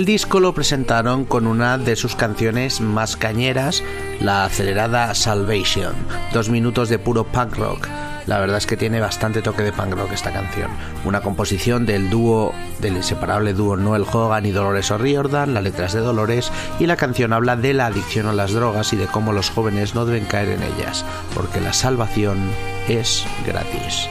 El 0.00 0.06
disco 0.06 0.40
lo 0.40 0.54
presentaron 0.54 1.26
con 1.26 1.46
una 1.46 1.76
de 1.76 1.94
sus 1.94 2.16
canciones 2.16 2.80
más 2.80 3.18
cañeras, 3.18 3.84
la 4.18 4.46
acelerada 4.46 5.14
Salvation, 5.14 5.92
dos 6.32 6.48
minutos 6.48 6.88
de 6.88 6.98
puro 6.98 7.24
punk 7.24 7.58
rock. 7.58 7.86
La 8.24 8.38
verdad 8.38 8.56
es 8.56 8.66
que 8.66 8.78
tiene 8.78 8.98
bastante 8.98 9.42
toque 9.42 9.62
de 9.62 9.74
punk 9.74 9.92
rock 9.92 10.12
esta 10.12 10.32
canción. 10.32 10.70
Una 11.04 11.20
composición 11.20 11.84
del 11.84 12.08
dúo, 12.08 12.54
del 12.78 12.96
inseparable 12.96 13.52
dúo 13.52 13.76
Noel 13.76 14.06
Hogan 14.10 14.46
y 14.46 14.52
Dolores 14.52 14.90
O'Riordan, 14.90 15.52
la 15.52 15.60
letra 15.60 15.84
es 15.84 15.92
de 15.92 16.00
Dolores 16.00 16.50
y 16.78 16.86
la 16.86 16.96
canción 16.96 17.34
habla 17.34 17.56
de 17.56 17.74
la 17.74 17.84
adicción 17.84 18.26
a 18.26 18.32
las 18.32 18.52
drogas 18.52 18.94
y 18.94 18.96
de 18.96 19.06
cómo 19.06 19.34
los 19.34 19.50
jóvenes 19.50 19.94
no 19.94 20.06
deben 20.06 20.24
caer 20.24 20.48
en 20.48 20.62
ellas, 20.62 21.04
porque 21.34 21.60
la 21.60 21.74
salvación 21.74 22.38
es 22.88 23.26
gratis. 23.46 24.08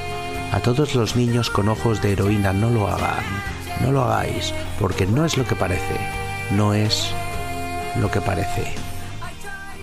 A 0.51 0.59
todos 0.59 0.93
los 0.93 1.15
niños 1.15 1.49
con 1.49 1.67
ojos 1.67 2.03
de 2.03 2.11
heroína 2.11 2.53
no 2.53 2.69
lo 2.69 2.87
hagan, 2.87 3.23
no 3.81 3.91
lo 3.91 4.03
hagáis, 4.03 4.53
porque 4.79 5.05
no 5.05 5.25
es 5.25 5.37
lo 5.37 5.45
que 5.45 5.55
parece, 5.55 5.97
no 6.51 6.73
es 6.73 7.11
lo 7.99 8.09
que 8.11 8.21
parece. 8.21 8.73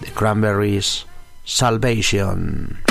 The 0.00 0.12
Cranberries, 0.12 1.06
Salvation. 1.44 2.85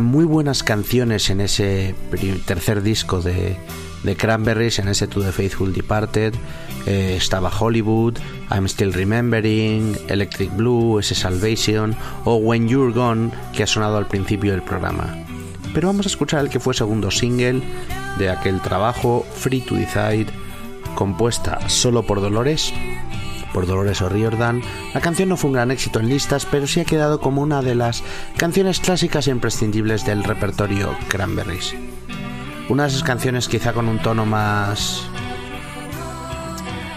Muy 0.00 0.24
buenas 0.24 0.62
canciones 0.62 1.30
en 1.30 1.40
ese 1.40 1.94
tercer 2.44 2.82
disco 2.82 3.20
de, 3.20 3.56
de 4.02 4.16
Cranberries, 4.16 4.78
en 4.78 4.88
ese 4.88 5.06
To 5.06 5.20
the 5.20 5.32
Faithful 5.32 5.72
Departed. 5.72 6.34
Eh, 6.86 7.14
estaba 7.16 7.50
Hollywood, 7.50 8.18
I'm 8.50 8.66
Still 8.66 8.92
Remembering, 8.92 9.96
Electric 10.08 10.54
Blue, 10.56 10.98
ese 10.98 11.14
Salvation 11.14 11.96
o 12.24 12.36
When 12.36 12.68
You're 12.68 12.92
Gone, 12.92 13.30
que 13.52 13.64
ha 13.64 13.66
sonado 13.66 13.96
al 13.96 14.06
principio 14.06 14.52
del 14.52 14.62
programa. 14.62 15.16
Pero 15.74 15.88
vamos 15.88 16.06
a 16.06 16.08
escuchar 16.08 16.40
el 16.40 16.48
que 16.48 16.60
fue 16.60 16.74
segundo 16.74 17.10
single 17.10 17.60
de 18.18 18.30
aquel 18.30 18.60
trabajo, 18.60 19.26
Free 19.34 19.60
to 19.60 19.74
Decide, 19.74 20.26
compuesta 20.94 21.68
solo 21.68 22.06
por 22.06 22.20
Dolores, 22.20 22.72
por 23.56 23.66
Dolores 23.66 24.02
O'Riordan. 24.02 24.60
La 24.92 25.00
canción 25.00 25.30
no 25.30 25.38
fue 25.38 25.48
un 25.48 25.54
gran 25.54 25.70
éxito 25.70 25.98
en 25.98 26.10
listas, 26.10 26.44
pero 26.44 26.66
sí 26.66 26.80
ha 26.80 26.84
quedado 26.84 27.22
como 27.22 27.40
una 27.40 27.62
de 27.62 27.74
las 27.74 28.04
canciones 28.36 28.80
clásicas 28.80 29.28
e 29.28 29.30
imprescindibles 29.30 30.04
del 30.04 30.24
repertorio 30.24 30.94
Cranberries. 31.08 31.74
Una 32.68 32.82
de 32.82 32.90
esas 32.90 33.02
canciones 33.02 33.48
quizá 33.48 33.72
con 33.72 33.88
un 33.88 33.98
tono 33.98 34.26
más 34.26 35.08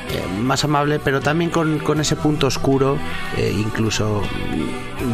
eh, 0.09 0.41
más 0.41 0.65
amable, 0.65 0.99
pero 0.99 1.21
también 1.21 1.49
con, 1.49 1.79
con 1.79 2.01
ese 2.01 2.17
punto 2.17 2.47
oscuro, 2.47 2.97
eh, 3.37 3.55
incluso 3.57 4.21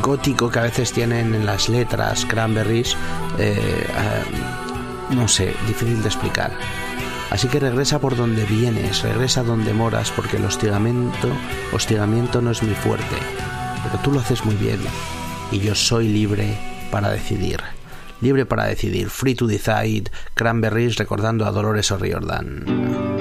gótico 0.01 0.49
que 0.49 0.57
a 0.57 0.63
veces 0.63 0.93
tienen 0.93 1.35
en 1.35 1.45
las 1.45 1.69
letras, 1.69 2.25
cranberries, 2.25 2.97
eh, 3.37 3.87
ah, 3.95 5.13
no 5.13 5.27
sé, 5.27 5.53
difícil 5.67 6.01
de 6.01 6.07
explicar. 6.07 6.57
Así 7.29 7.47
que 7.47 7.59
regresa 7.59 7.99
por 7.99 8.15
donde 8.15 8.45
vienes, 8.45 9.01
regresa 9.01 9.43
donde 9.43 9.73
moras, 9.73 10.11
porque 10.15 10.37
el 10.37 10.45
hostigamiento, 10.45 11.27
hostigamiento 11.73 12.41
no 12.41 12.51
es 12.51 12.63
mi 12.63 12.73
fuerte, 12.75 13.15
pero 13.83 14.01
tú 14.03 14.11
lo 14.11 14.19
haces 14.19 14.45
muy 14.45 14.55
bien, 14.55 14.79
y 15.51 15.59
yo 15.59 15.75
soy 15.75 16.07
libre 16.07 16.57
para 16.91 17.09
decidir. 17.09 17.61
Libre 18.21 18.45
para 18.45 18.65
decidir, 18.65 19.09
free 19.09 19.35
to 19.35 19.47
decide, 19.47 20.11
cranberries 20.33 20.97
recordando 20.97 21.45
a 21.45 21.51
Dolores 21.51 21.91
O'Riordan. 21.91 23.14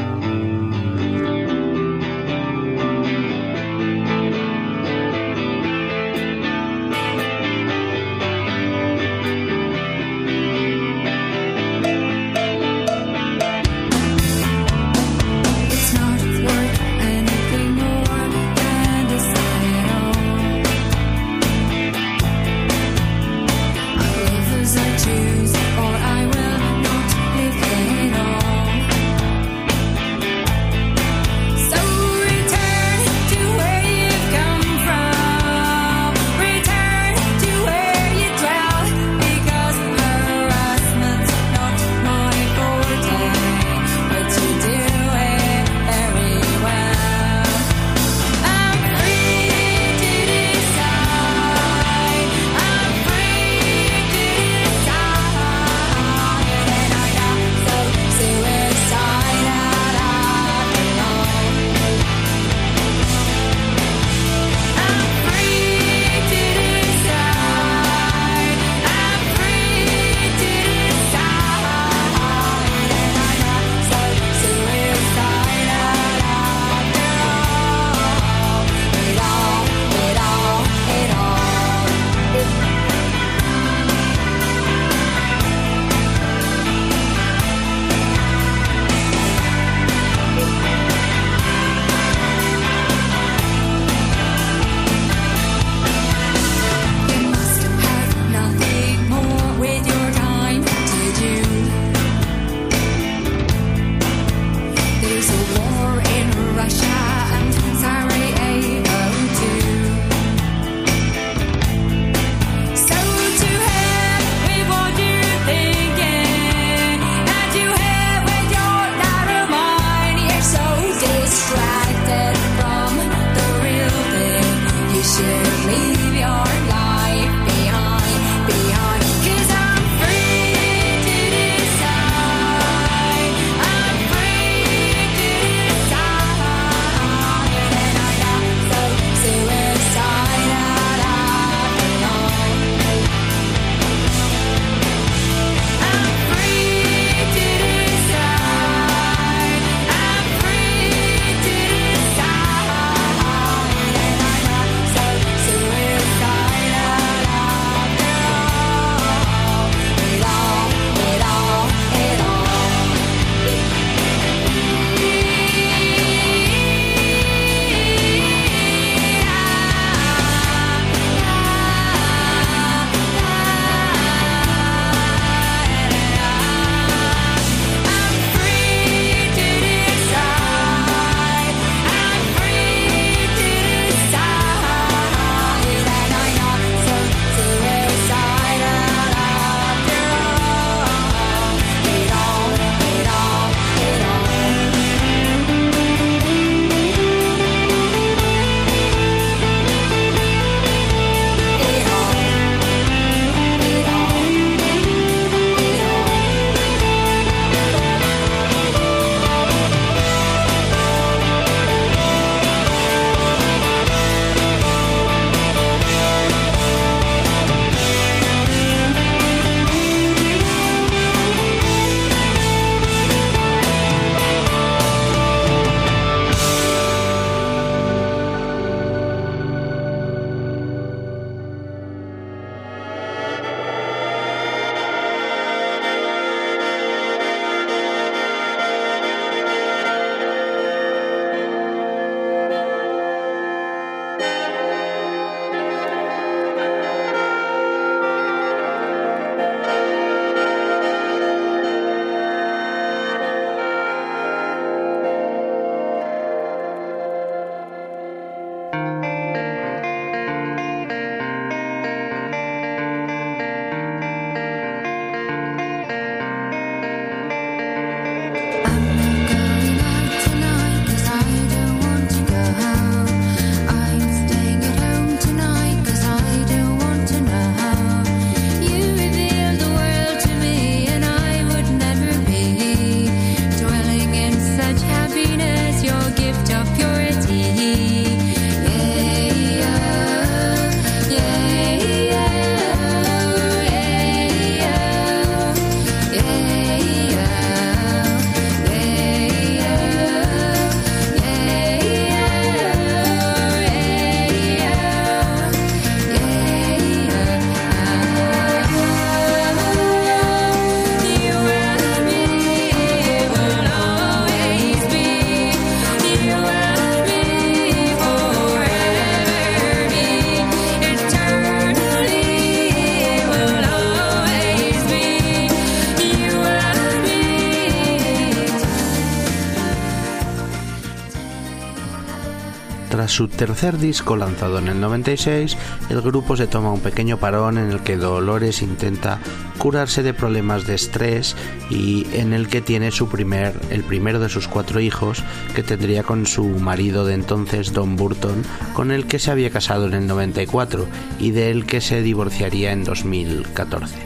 Su 333.14 333.28
tercer 333.28 333.78
disco 333.78 334.16
lanzado 334.16 334.58
en 334.58 334.66
el 334.66 334.80
96, 334.80 335.56
el 335.88 336.00
grupo 336.00 336.36
se 336.36 336.48
toma 336.48 336.72
un 336.72 336.80
pequeño 336.80 337.16
parón 337.16 337.58
en 337.58 337.70
el 337.70 337.78
que 337.78 337.96
Dolores 337.96 338.60
intenta 338.60 339.20
curarse 339.56 340.02
de 340.02 340.12
problemas 340.12 340.66
de 340.66 340.74
estrés 340.74 341.36
y 341.70 342.08
en 342.14 342.32
el 342.32 342.48
que 342.48 342.60
tiene 342.60 342.90
su 342.90 343.08
primer, 343.08 343.54
el 343.70 343.84
primero 343.84 344.18
de 344.18 344.28
sus 344.28 344.48
cuatro 344.48 344.80
hijos 344.80 345.22
que 345.54 345.62
tendría 345.62 346.02
con 346.02 346.26
su 346.26 346.44
marido 346.44 347.04
de 347.04 347.14
entonces, 347.14 347.72
Don 347.72 347.94
Burton, 347.94 348.42
con 348.72 348.90
el 348.90 349.06
que 349.06 349.20
se 349.20 349.30
había 349.30 349.50
casado 349.50 349.86
en 349.86 349.94
el 349.94 350.08
94 350.08 350.84
y 351.20 351.30
del 351.30 351.66
que 351.66 351.80
se 351.80 352.02
divorciaría 352.02 352.72
en 352.72 352.82
2014. 352.82 354.03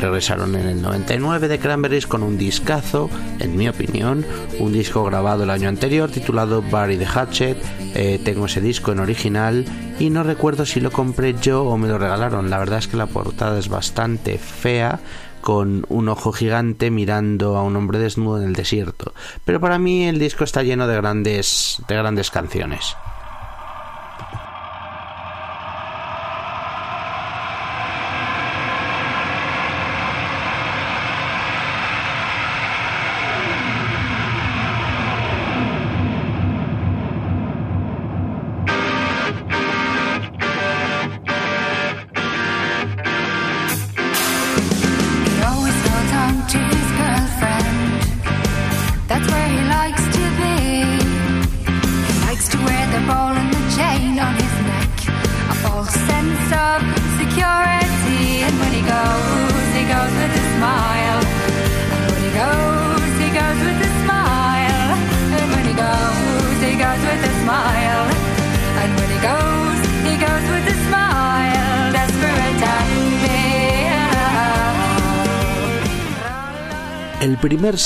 Regresaron 0.00 0.54
en 0.54 0.66
el 0.66 0.80
99 0.80 1.48
de 1.48 1.58
Cranberries 1.58 2.06
con 2.06 2.22
un 2.22 2.38
discazo, 2.38 3.10
en 3.40 3.56
mi 3.56 3.68
opinión, 3.68 4.24
un 4.60 4.72
disco 4.72 5.02
grabado 5.02 5.42
el 5.42 5.50
año 5.50 5.68
anterior 5.68 6.08
titulado 6.10 6.62
Barry 6.62 6.96
the 6.96 7.06
Hatchet. 7.06 7.58
Eh, 7.94 8.20
tengo 8.24 8.46
ese 8.46 8.60
disco 8.60 8.92
en 8.92 9.00
original 9.00 9.64
y 9.98 10.10
no 10.10 10.22
recuerdo 10.22 10.66
si 10.66 10.80
lo 10.80 10.92
compré 10.92 11.34
yo 11.40 11.64
o 11.64 11.76
me 11.76 11.88
lo 11.88 11.98
regalaron. 11.98 12.48
La 12.48 12.58
verdad 12.58 12.78
es 12.78 12.86
que 12.86 12.96
la 12.96 13.06
portada 13.06 13.58
es 13.58 13.68
bastante 13.68 14.38
fea 14.38 15.00
con 15.40 15.84
un 15.88 16.08
ojo 16.08 16.32
gigante 16.32 16.90
mirando 16.90 17.56
a 17.56 17.62
un 17.62 17.74
hombre 17.74 17.98
desnudo 17.98 18.40
en 18.40 18.48
el 18.48 18.54
desierto. 18.54 19.14
Pero 19.44 19.60
para 19.60 19.78
mí 19.78 20.06
el 20.06 20.18
disco 20.18 20.44
está 20.44 20.62
lleno 20.62 20.86
de 20.86 20.96
grandes, 20.96 21.82
de 21.88 21.96
grandes 21.96 22.30
canciones. 22.30 22.96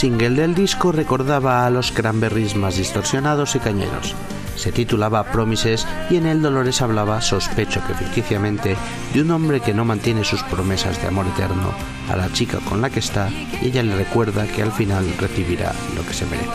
Single 0.03 0.30
del 0.30 0.57
disco 0.57 0.90
recordaba 0.90 1.64
a 1.64 1.70
los 1.70 1.92
Cranberries 1.92 2.57
más 2.57 2.76
distorsionados 2.76 3.55
y 3.55 3.61
cañeros. 3.61 4.16
Se 4.57 4.72
titulaba 4.72 5.22
Promises 5.30 5.86
y 6.11 6.16
en 6.16 6.26
él 6.26 6.42
Dolores 6.42 6.82
hablaba, 6.82 7.20
sospecho 7.20 7.80
que 7.86 7.94
ficticiamente, 7.94 8.76
de 9.14 9.22
un 9.22 9.30
hombre 9.30 9.61
que 9.61 9.72
no 9.72 9.84
mantiene 9.84 10.24
sus 10.24 10.42
promesas 10.42 11.00
de 11.00 11.07
amor 11.07 11.26
eterno 11.28 11.72
a 12.11 12.16
la 12.16 12.32
chica 12.32 12.59
con 12.68 12.82
la 12.82 12.90
que 12.90 12.98
está 12.98 13.30
y 13.30 13.66
ella 13.66 13.84
le 13.84 13.94
recuerda 13.94 14.48
que 14.48 14.62
al 14.62 14.72
final 14.72 15.07
recibirá 15.20 15.72
lo 15.94 16.05
que 16.05 16.14
se 16.14 16.26
merece. 16.26 16.50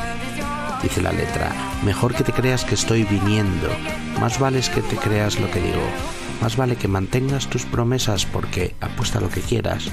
Dice 0.83 1.01
la 1.01 1.13
letra, 1.13 1.49
mejor 1.85 2.15
que 2.15 2.25
te 2.25 2.33
creas 2.33 2.65
que 2.65 2.75
estoy 2.75 3.05
viniendo, 3.05 3.69
más 4.19 4.39
vale 4.39 4.59
que 4.59 4.81
te 4.81 4.97
creas 4.97 5.39
lo 5.39 5.49
que 5.49 5.61
digo, 5.61 5.87
más 6.41 6.57
vale 6.57 6.75
que 6.75 6.89
mantengas 6.89 7.47
tus 7.47 7.63
promesas 7.63 8.25
porque, 8.25 8.75
apuesta 8.81 9.21
lo 9.21 9.29
que 9.29 9.39
quieras, 9.39 9.85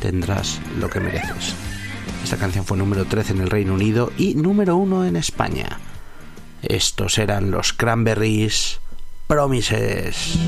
tendrás 0.00 0.62
lo 0.80 0.88
que 0.88 1.00
mereces. 1.00 1.54
Esta 2.22 2.36
canción 2.36 2.64
fue 2.64 2.78
número 2.78 3.04
13 3.04 3.32
en 3.32 3.40
el 3.40 3.50
Reino 3.50 3.74
Unido 3.74 4.12
y 4.16 4.34
número 4.34 4.76
1 4.76 5.06
en 5.06 5.16
España. 5.16 5.80
Estos 6.62 7.18
eran 7.18 7.50
los 7.50 7.72
Cranberries 7.72 8.80
Promises. 9.26 10.38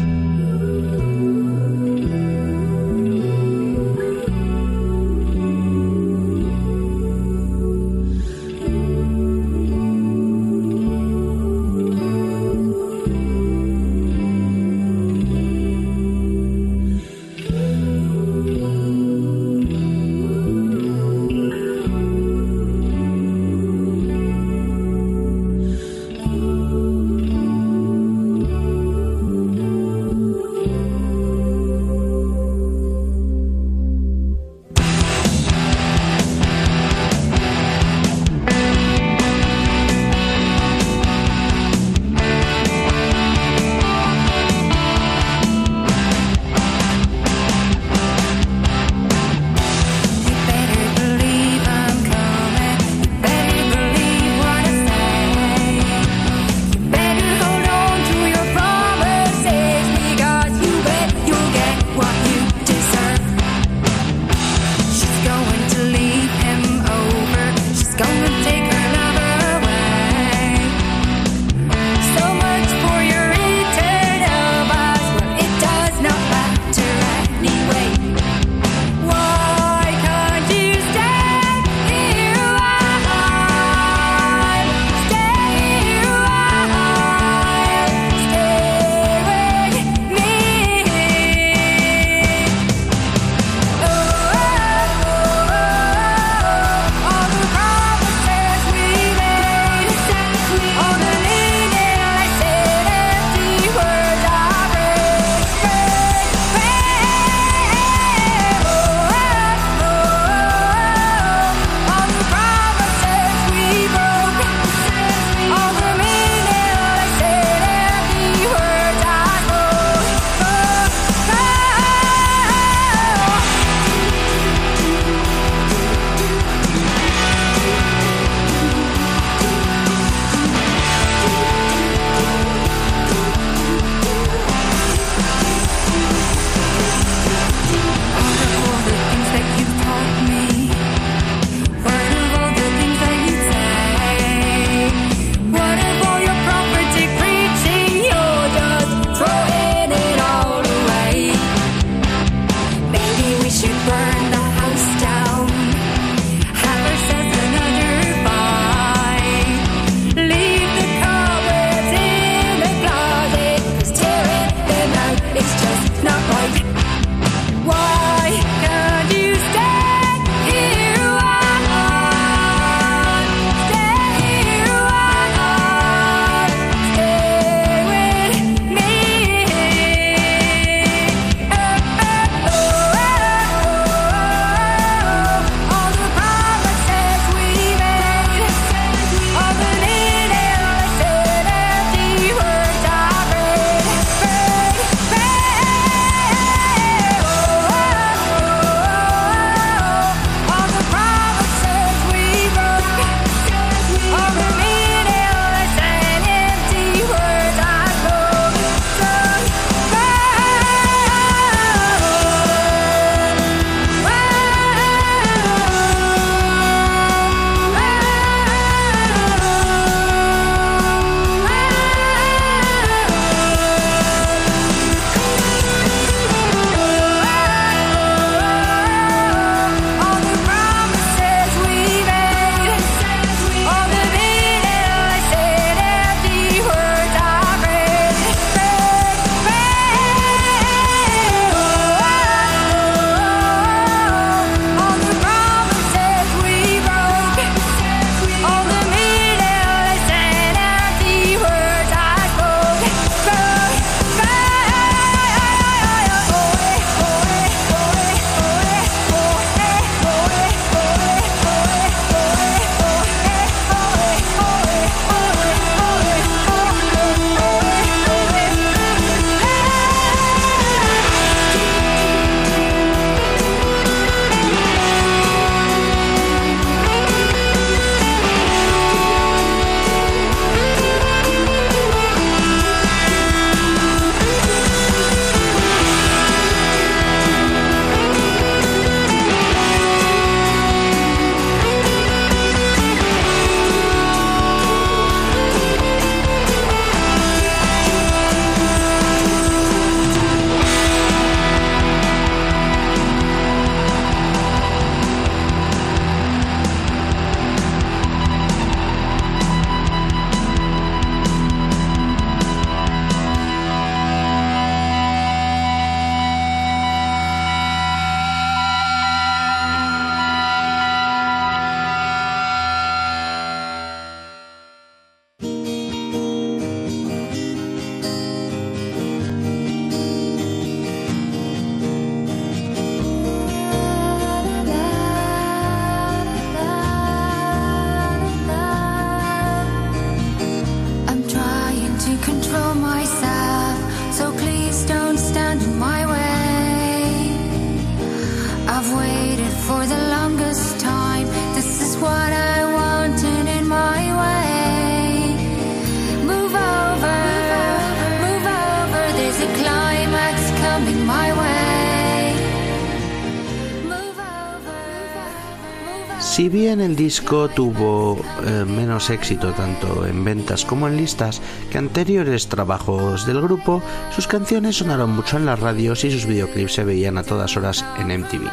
Disco 367.05 367.51
tuvo 367.51 368.17
eh, 368.47 368.65
menos 368.65 369.11
éxito 369.11 369.53
tanto 369.53 370.07
en 370.07 370.25
ventas 370.25 370.65
como 370.65 370.89
en 370.89 370.97
listas 370.97 371.43
que 371.71 371.77
anteriores 371.77 372.49
trabajos 372.49 373.27
del 373.27 373.43
grupo, 373.43 373.83
sus 374.11 374.27
canciones 374.27 374.79
sonaron 374.79 375.11
mucho 375.11 375.37
en 375.37 375.45
las 375.45 375.61
radios 375.61 376.03
y 376.05 376.11
sus 376.11 376.25
videoclips 376.25 376.73
se 376.73 376.85
veían 376.85 377.19
a 377.19 377.23
todas 377.23 377.59
horas 377.59 377.85
en 377.99 378.07
MTV. 378.07 378.49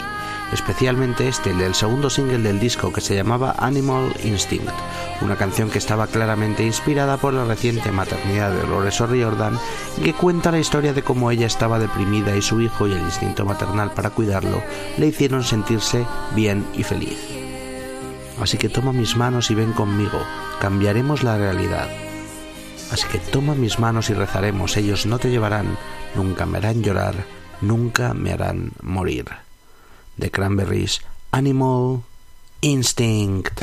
Especialmente 0.51 1.29
este, 1.29 1.51
el 1.51 1.59
del 1.59 1.75
segundo 1.75 2.09
single 2.09 2.39
del 2.39 2.59
disco 2.59 2.91
que 2.91 2.99
se 2.99 3.15
llamaba 3.15 3.55
Animal 3.57 4.13
Instinct, 4.25 4.73
una 5.21 5.37
canción 5.37 5.69
que 5.69 5.77
estaba 5.77 6.07
claramente 6.07 6.65
inspirada 6.65 7.15
por 7.15 7.33
la 7.33 7.45
reciente 7.45 7.89
maternidad 7.93 8.51
de 8.51 8.63
Dolores 8.63 8.99
O'Riordan 8.99 9.57
y 9.97 10.01
que 10.01 10.13
cuenta 10.13 10.51
la 10.51 10.59
historia 10.59 10.91
de 10.91 11.03
cómo 11.03 11.31
ella 11.31 11.47
estaba 11.47 11.79
deprimida 11.79 12.35
y 12.35 12.41
su 12.41 12.59
hijo 12.59 12.85
y 12.85 12.91
el 12.91 12.99
instinto 12.99 13.45
maternal 13.45 13.91
para 13.91 14.09
cuidarlo 14.09 14.61
le 14.97 15.07
hicieron 15.07 15.45
sentirse 15.45 16.05
bien 16.35 16.65
y 16.73 16.83
feliz. 16.83 17.40
Así 18.41 18.57
que 18.57 18.69
toma 18.69 18.91
mis 18.91 19.15
manos 19.15 19.51
y 19.51 19.55
ven 19.55 19.71
conmigo, 19.71 20.19
cambiaremos 20.59 21.23
la 21.23 21.37
realidad. 21.37 21.87
Así 22.91 23.07
que 23.07 23.19
toma 23.19 23.53
mis 23.53 23.77
manos 23.77 24.09
y 24.09 24.15
rezaremos, 24.15 24.75
ellos 24.77 25.05
no 25.05 25.19
te 25.19 25.29
llevarán, 25.29 25.77
nunca 26.15 26.47
me 26.47 26.57
harán 26.57 26.81
llorar, 26.81 27.13
nunca 27.61 28.13
me 28.15 28.33
harán 28.33 28.71
morir. 28.81 29.25
The 30.17 30.31
Cranberries, 30.31 31.01
Animal 31.31 32.01
Instinct. 32.61 33.61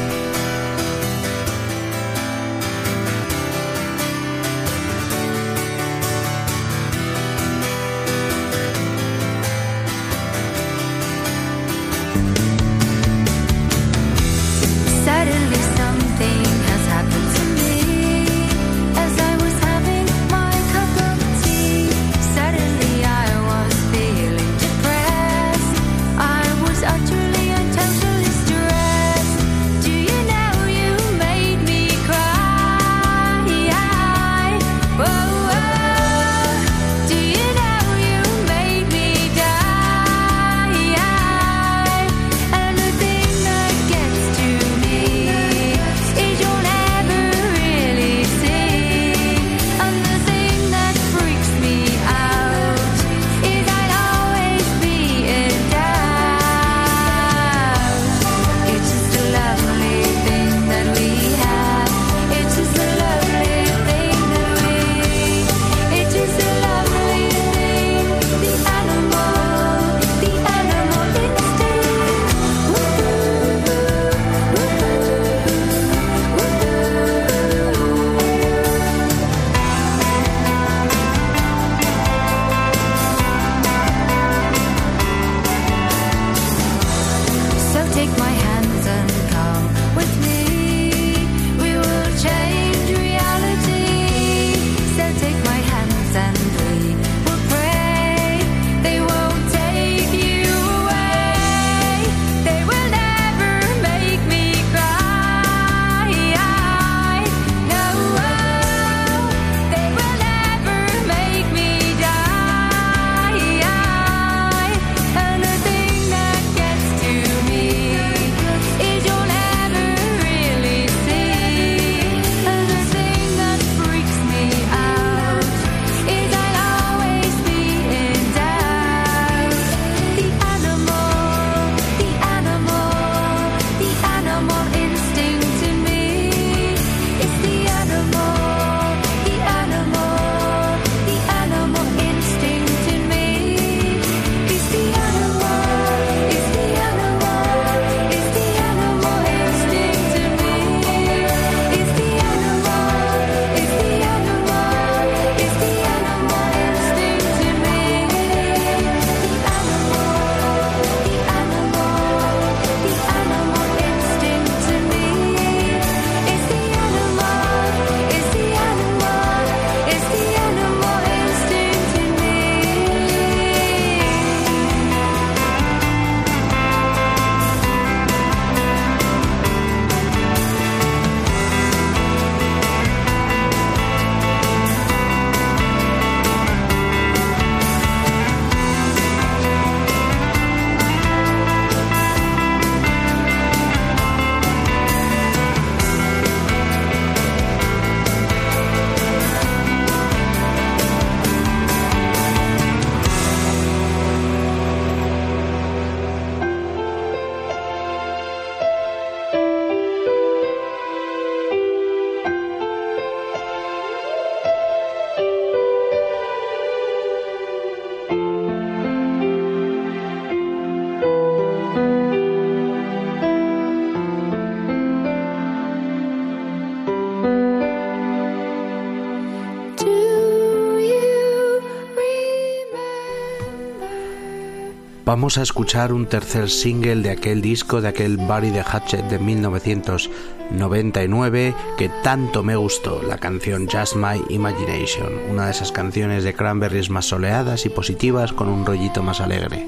Vamos 235.08 235.38
a 235.38 235.42
escuchar 235.42 235.94
un 235.94 236.04
tercer 236.04 236.50
single 236.50 236.96
de 236.96 237.08
aquel 237.08 237.40
disco, 237.40 237.80
de 237.80 237.88
aquel 237.88 238.18
Barry 238.18 238.50
the 238.50 238.60
Hatchet 238.60 239.06
de 239.06 239.18
1999 239.18 241.54
que 241.78 241.88
tanto 242.04 242.42
me 242.42 242.56
gustó, 242.56 243.00
la 243.02 243.16
canción 243.16 243.66
Just 243.66 243.96
My 243.96 244.22
Imagination, 244.28 245.10
una 245.30 245.46
de 245.46 245.52
esas 245.52 245.72
canciones 245.72 246.24
de 246.24 246.34
Cranberries 246.34 246.90
más 246.90 247.06
soleadas 247.06 247.64
y 247.64 247.70
positivas 247.70 248.34
con 248.34 248.50
un 248.50 248.66
rollito 248.66 249.02
más 249.02 249.22
alegre. 249.22 249.66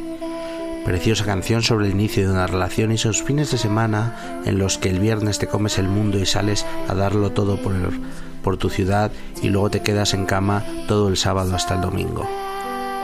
Preciosa 0.84 1.24
canción 1.24 1.62
sobre 1.62 1.86
el 1.86 1.92
inicio 1.92 2.26
de 2.26 2.32
una 2.34 2.46
relación 2.46 2.92
y 2.92 2.96
esos 2.96 3.22
fines 3.22 3.50
de 3.50 3.56
semana 3.56 4.42
en 4.44 4.58
los 4.58 4.76
que 4.76 4.90
el 4.90 5.00
viernes 5.00 5.38
te 5.38 5.46
comes 5.46 5.78
el 5.78 5.88
mundo 5.88 6.18
y 6.18 6.26
sales 6.26 6.66
a 6.86 6.94
darlo 6.94 7.30
todo 7.30 7.56
por, 7.62 7.72
por 8.42 8.58
tu 8.58 8.68
ciudad 8.68 9.10
y 9.42 9.48
luego 9.48 9.70
te 9.70 9.80
quedas 9.80 10.12
en 10.12 10.26
cama 10.26 10.62
todo 10.86 11.08
el 11.08 11.16
sábado 11.16 11.56
hasta 11.56 11.76
el 11.76 11.80
domingo. 11.80 12.28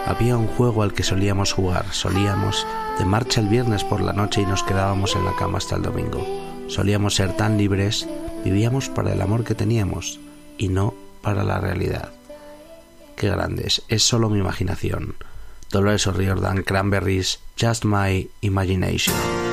Había 0.07 0.36
un 0.36 0.46
juego 0.46 0.84
al 0.84 0.94
que 0.94 1.02
solíamos 1.02 1.52
jugar, 1.52 1.92
solíamos 1.92 2.64
de 2.98 3.04
marcha 3.04 3.40
el 3.40 3.48
viernes 3.48 3.82
por 3.82 4.00
la 4.00 4.12
noche 4.12 4.40
y 4.40 4.46
nos 4.46 4.62
quedábamos 4.62 5.16
en 5.16 5.24
la 5.24 5.34
cama 5.34 5.59
hasta 5.59 5.74
el 5.74 5.82
domingo. 5.82 6.24
Solíamos 6.68 7.16
ser 7.16 7.36
tan 7.36 7.59
libres, 7.59 8.09
vivíamos 8.44 8.88
para 8.88 9.12
el 9.12 9.20
amor 9.20 9.42
que 9.42 9.57
teníamos 9.57 10.20
y 10.59 10.68
no 10.68 10.94
para 11.22 11.42
la 11.42 11.59
realidad. 11.59 12.12
Qué 13.16 13.30
grandes, 13.30 13.82
es 13.88 14.04
solo 14.04 14.30
mi 14.30 14.38
imaginación. 14.38 15.16
Dolores 15.72 16.07
O'Riordan, 16.07 16.62
Cranberries, 16.62 17.40
Just 17.61 17.84
My 17.84 18.30
Imagination. 18.42 19.45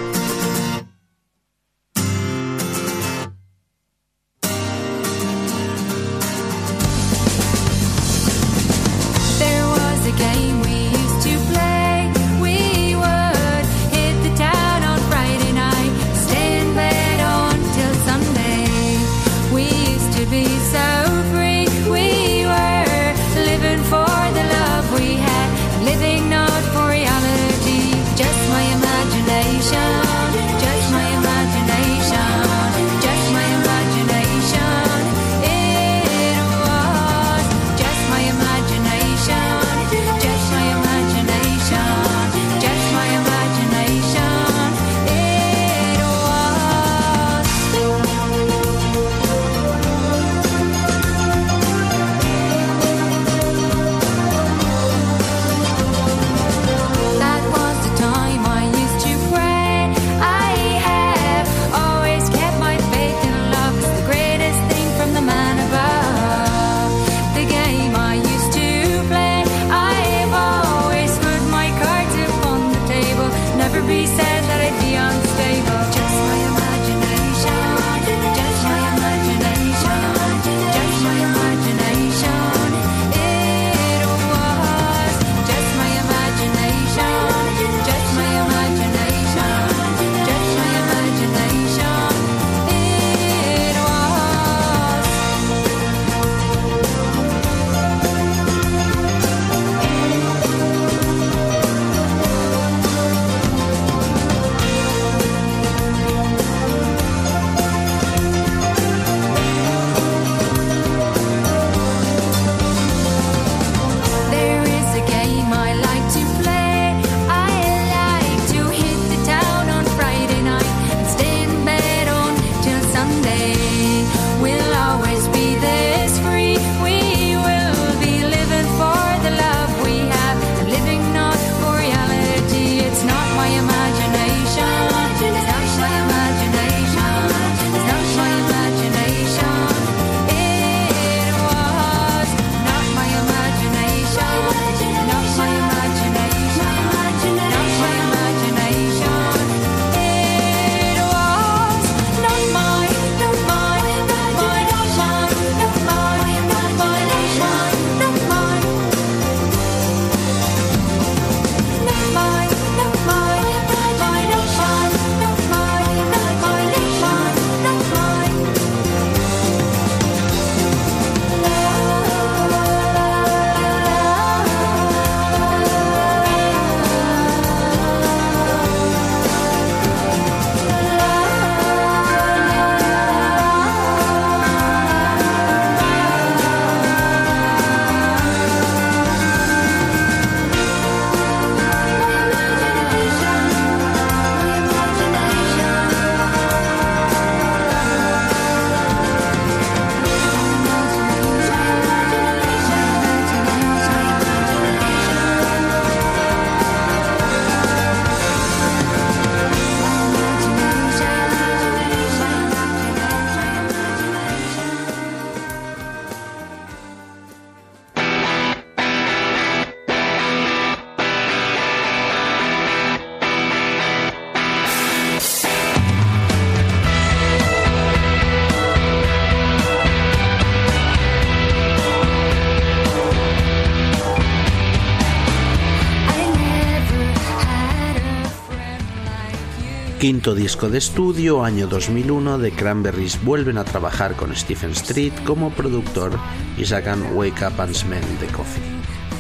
Quinto 240.04 240.36
disco 240.36 240.68
de 240.68 240.80
estudio, 240.80 241.46
año 241.46 241.68
2001, 241.68 242.38
de 242.38 242.52
Cranberries 242.52 243.24
vuelven 243.24 243.58
a 243.58 243.64
trabajar 243.64 244.18
con 244.18 244.36
Stephen 244.36 244.72
Street 244.72 245.14
como 245.26 245.52
productor 245.52 246.20
y 246.58 246.66
sacan 246.66 247.16
Wake 247.16 247.42
Up 247.48 247.62
and 247.62 247.74
Smell 247.74 248.04
the 248.20 248.28
Coffee. 248.28 248.62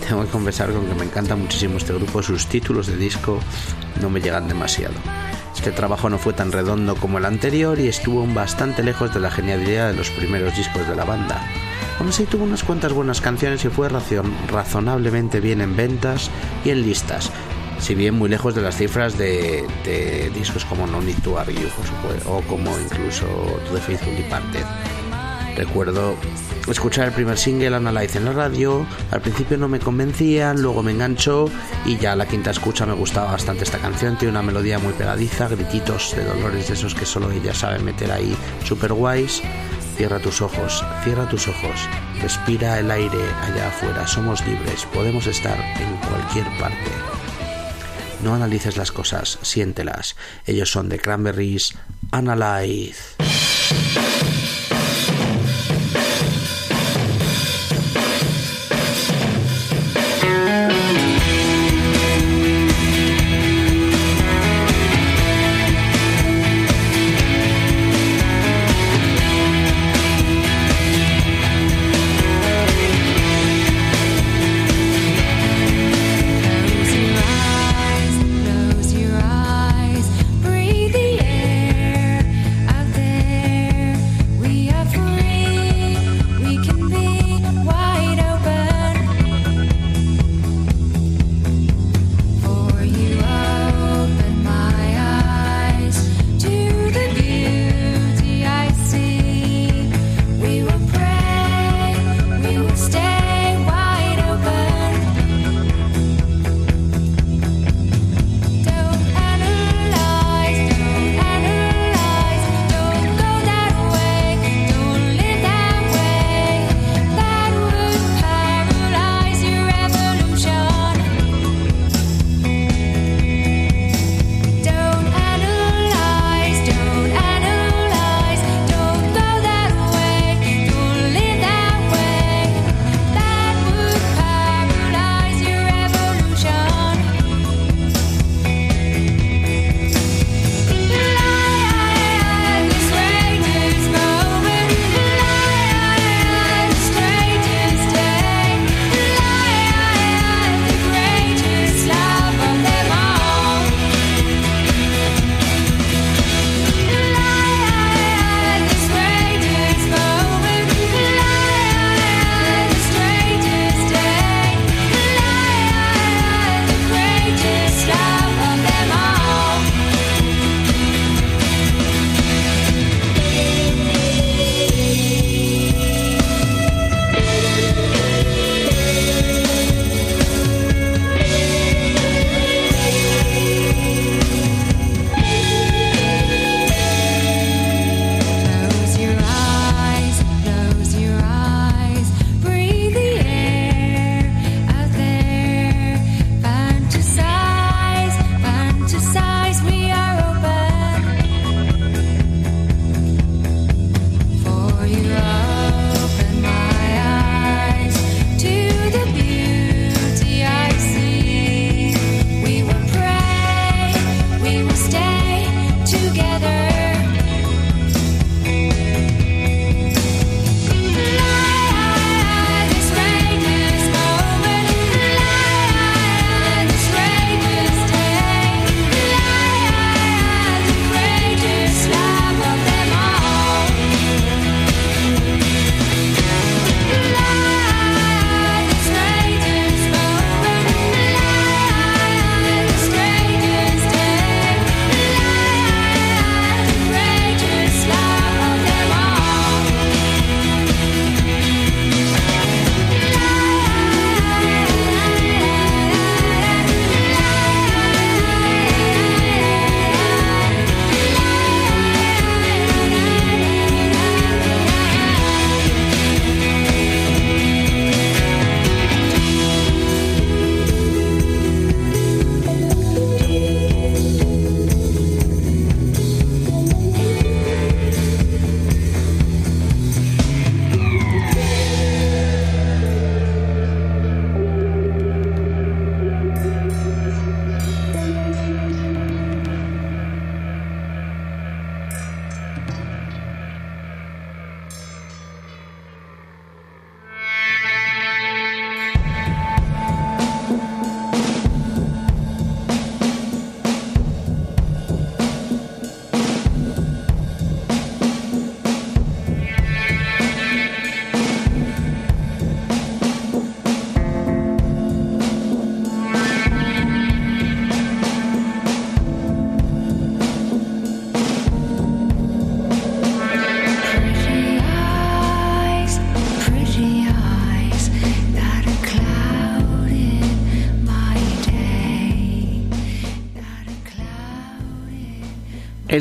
tengo 0.05 0.25
que 0.25 0.29
confesar 0.29 0.73
con 0.73 0.85
que 0.85 0.93
me 0.95 1.05
encanta 1.05 1.37
muchísimo 1.37 1.77
este 1.77 1.93
grupo, 1.93 2.21
sus 2.21 2.47
títulos 2.47 2.87
de 2.87 2.97
disco 2.97 3.39
no 4.01 4.09
me 4.09 4.19
llegan 4.19 4.49
demasiado. 4.49 4.95
Este 5.55 5.71
trabajo 5.71 6.09
no 6.09 6.17
fue 6.17 6.33
tan 6.33 6.51
redondo 6.51 6.97
como 6.97 7.17
el 7.17 7.23
anterior 7.27 7.79
y 7.79 7.87
estuvo 7.87 8.27
bastante 8.33 8.83
lejos 8.83 9.13
de 9.13 9.21
la 9.21 9.31
genialidad 9.31 9.87
de 9.87 9.95
los 9.95 10.09
primeros 10.09 10.53
discos 10.57 10.85
de 10.85 10.97
la 10.97 11.05
banda. 11.05 11.41
Aún 11.97 12.09
así 12.09 12.25
tuvo 12.25 12.43
unas 12.43 12.63
cuantas 12.65 12.91
buenas 12.91 13.21
canciones 13.21 13.63
y 13.63 13.69
fue 13.69 13.87
razonablemente 13.87 15.39
bien 15.39 15.61
en 15.61 15.77
ventas 15.77 16.29
y 16.65 16.71
en 16.71 16.81
listas, 16.81 17.31
si 17.83 17.95
bien 17.95 18.15
muy 18.15 18.29
lejos 18.29 18.55
de 18.55 18.61
las 18.61 18.77
cifras 18.77 19.17
de, 19.17 19.67
discos 20.33 20.63
como 20.63 20.87
No 20.87 21.01
Need 21.01 21.21
to 21.21 21.37
Argue 21.37 21.67
o 22.25 22.41
como 22.43 22.79
incluso 22.79 23.25
To 23.25 23.73
the 23.73 23.81
Faithful 23.81 24.15
Departed. 24.15 24.63
Recuerdo 25.57 26.15
escuchar 26.67 27.07
el 27.07 27.13
primer 27.13 27.37
single 27.37 27.75
Analyze 27.75 28.17
en 28.17 28.23
la 28.25 28.31
radio, 28.31 28.85
al 29.11 29.19
principio 29.19 29.57
no 29.57 29.67
me 29.67 29.79
convencían, 29.79 30.61
luego 30.61 30.81
me 30.81 30.93
enganchó 30.93 31.49
y 31.85 31.97
ya 31.97 32.15
la 32.15 32.25
quinta 32.25 32.51
escucha 32.51 32.85
me 32.85 32.93
gustaba 32.93 33.33
bastante 33.33 33.65
esta 33.65 33.79
canción, 33.79 34.17
tiene 34.17 34.31
una 34.31 34.43
melodía 34.43 34.79
muy 34.79 34.93
pegadiza, 34.93 35.49
grititos 35.49 36.15
de 36.15 36.23
dolores 36.23 36.69
de 36.69 36.75
esos 36.75 36.95
que 36.95 37.05
solo 37.05 37.31
ella 37.31 37.53
sabe 37.53 37.79
meter 37.79 38.11
ahí, 38.11 38.33
super 38.63 38.93
guays. 38.93 39.41
Cierra 39.97 40.17
tus 40.17 40.41
ojos, 40.41 40.83
cierra 41.03 41.29
tus 41.29 41.47
ojos, 41.47 41.87
respira 42.19 42.79
el 42.79 42.89
aire 42.89 43.19
allá 43.43 43.67
afuera, 43.67 44.07
somos 44.07 44.43
libres, 44.47 44.87
podemos 44.91 45.27
estar 45.27 45.55
en 45.55 45.95
cualquier 46.09 46.45
parte. 46.59 46.82
No 48.23 48.33
analices 48.33 48.77
las 48.77 48.93
cosas, 48.93 49.37
siéntelas. 49.41 50.15
Ellos 50.45 50.71
son 50.71 50.87
de 50.87 50.97
Cranberries, 50.97 51.75
Analyze. 52.11 53.12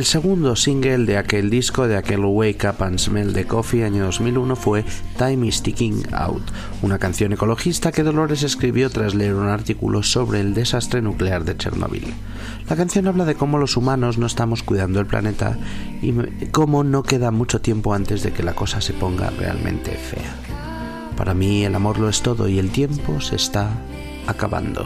El 0.02 0.06
segundo 0.06 0.56
single 0.56 1.06
de 1.06 1.16
aquel 1.16 1.48
disco, 1.48 1.86
de 1.86 1.96
aquel 1.96 2.24
Wake 2.24 2.66
Up 2.66 2.82
and 2.82 2.98
Smell 2.98 3.32
the 3.32 3.46
Coffee 3.46 3.84
año 3.84 4.06
2001 4.06 4.56
fue 4.56 4.84
Time 5.16 5.46
is 5.46 5.62
Ticking 5.62 6.02
Out, 6.12 6.42
una 6.82 6.98
canción 6.98 7.32
ecologista 7.32 7.92
que 7.92 8.02
Dolores 8.02 8.42
escribió 8.42 8.90
tras 8.90 9.14
leer 9.14 9.36
un 9.36 9.46
artículo 9.46 10.02
sobre 10.02 10.40
el 10.40 10.54
desastre 10.54 11.02
nuclear 11.02 11.44
de 11.44 11.56
Chernobyl. 11.56 12.12
La 12.68 12.74
canción 12.74 13.06
habla 13.06 13.24
de 13.24 13.36
cómo 13.36 13.58
los 13.58 13.76
humanos 13.76 14.18
no 14.18 14.26
estamos 14.26 14.64
cuidando 14.64 14.98
el 14.98 15.06
planeta 15.06 15.56
y 16.02 16.12
cómo 16.50 16.82
no 16.82 17.04
queda 17.04 17.30
mucho 17.30 17.60
tiempo 17.60 17.94
antes 17.94 18.24
de 18.24 18.32
que 18.32 18.42
la 18.42 18.54
cosa 18.54 18.80
se 18.80 18.94
ponga 18.94 19.30
realmente 19.30 19.92
fea. 19.92 20.34
Para 21.16 21.32
mí 21.32 21.64
el 21.64 21.76
amor 21.76 22.00
lo 22.00 22.08
es 22.08 22.22
todo 22.22 22.48
y 22.48 22.58
el 22.58 22.72
tiempo 22.72 23.20
se 23.20 23.36
está 23.36 23.70
acabando. 24.26 24.84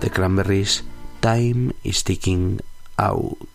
The 0.00 0.10
Cranberries, 0.10 0.84
Time 1.20 1.72
is 1.82 2.04
Ticking 2.04 2.60
Out. 2.98 3.53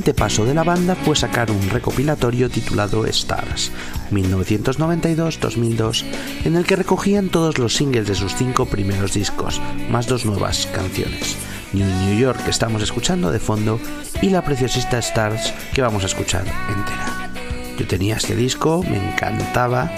Siguiente 0.00 0.18
paso 0.18 0.46
de 0.46 0.54
la 0.54 0.64
banda 0.64 0.94
fue 0.94 1.14
sacar 1.14 1.50
un 1.50 1.68
recopilatorio 1.68 2.48
titulado 2.48 3.04
Stars 3.04 3.70
1992-2002, 4.10 6.04
en 6.46 6.56
el 6.56 6.64
que 6.64 6.76
recogían 6.76 7.28
todos 7.28 7.58
los 7.58 7.74
singles 7.74 8.06
de 8.06 8.14
sus 8.14 8.34
cinco 8.34 8.64
primeros 8.64 9.12
discos, 9.12 9.60
más 9.90 10.06
dos 10.06 10.24
nuevas 10.24 10.66
canciones. 10.72 11.36
New 11.74 12.18
York 12.18 12.42
que 12.44 12.50
estamos 12.50 12.80
escuchando 12.80 13.30
de 13.30 13.40
fondo 13.40 13.78
y 14.22 14.30
la 14.30 14.42
preciosista 14.42 14.96
Stars 14.96 15.52
que 15.74 15.82
vamos 15.82 16.02
a 16.04 16.06
escuchar 16.06 16.46
entera. 16.46 17.30
Yo 17.78 17.86
tenía 17.86 18.16
este 18.16 18.34
disco, 18.34 18.82
me 18.82 18.96
encantaba 18.96 19.92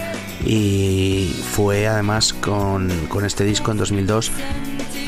y 0.45 1.33
fue 1.53 1.87
además 1.87 2.33
con, 2.33 2.91
con 3.07 3.25
este 3.25 3.45
disco 3.45 3.71
en 3.71 3.77
2002 3.77 4.33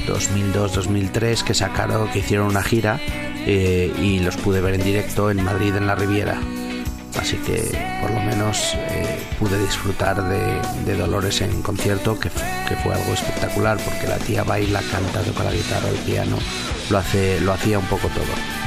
2002-2003 0.06 1.42
que 1.42 1.54
sacaron, 1.54 2.08
que 2.10 2.18
hicieron 2.20 2.46
una 2.46 2.62
gira 2.62 3.00
eh, 3.46 3.92
y 4.00 4.20
los 4.20 4.36
pude 4.36 4.60
ver 4.60 4.74
en 4.74 4.82
directo 4.82 5.30
en 5.30 5.42
Madrid, 5.42 5.74
en 5.76 5.86
la 5.86 5.94
Riviera. 5.94 6.40
Así 7.18 7.36
que 7.36 7.78
por 8.00 8.10
lo 8.10 8.20
menos 8.20 8.74
eh, 8.74 9.18
pude 9.38 9.58
disfrutar 9.58 10.22
de, 10.28 10.96
Dolores 10.96 11.40
en 11.40 11.62
concierto, 11.62 12.18
que, 12.18 12.30
que 12.30 12.76
fue 12.76 12.94
algo 12.94 13.12
espectacular, 13.12 13.78
porque 13.84 14.06
la 14.06 14.18
tía 14.18 14.44
baila, 14.44 14.80
canta, 14.90 15.20
toca 15.20 15.44
la 15.44 15.52
guitarra, 15.52 15.88
el 15.88 15.96
piano, 15.96 16.38
lo, 16.90 16.98
hace, 16.98 17.40
lo 17.40 17.52
hacía 17.52 17.78
un 17.78 17.86
poco 17.86 18.08
todo. 18.08 18.63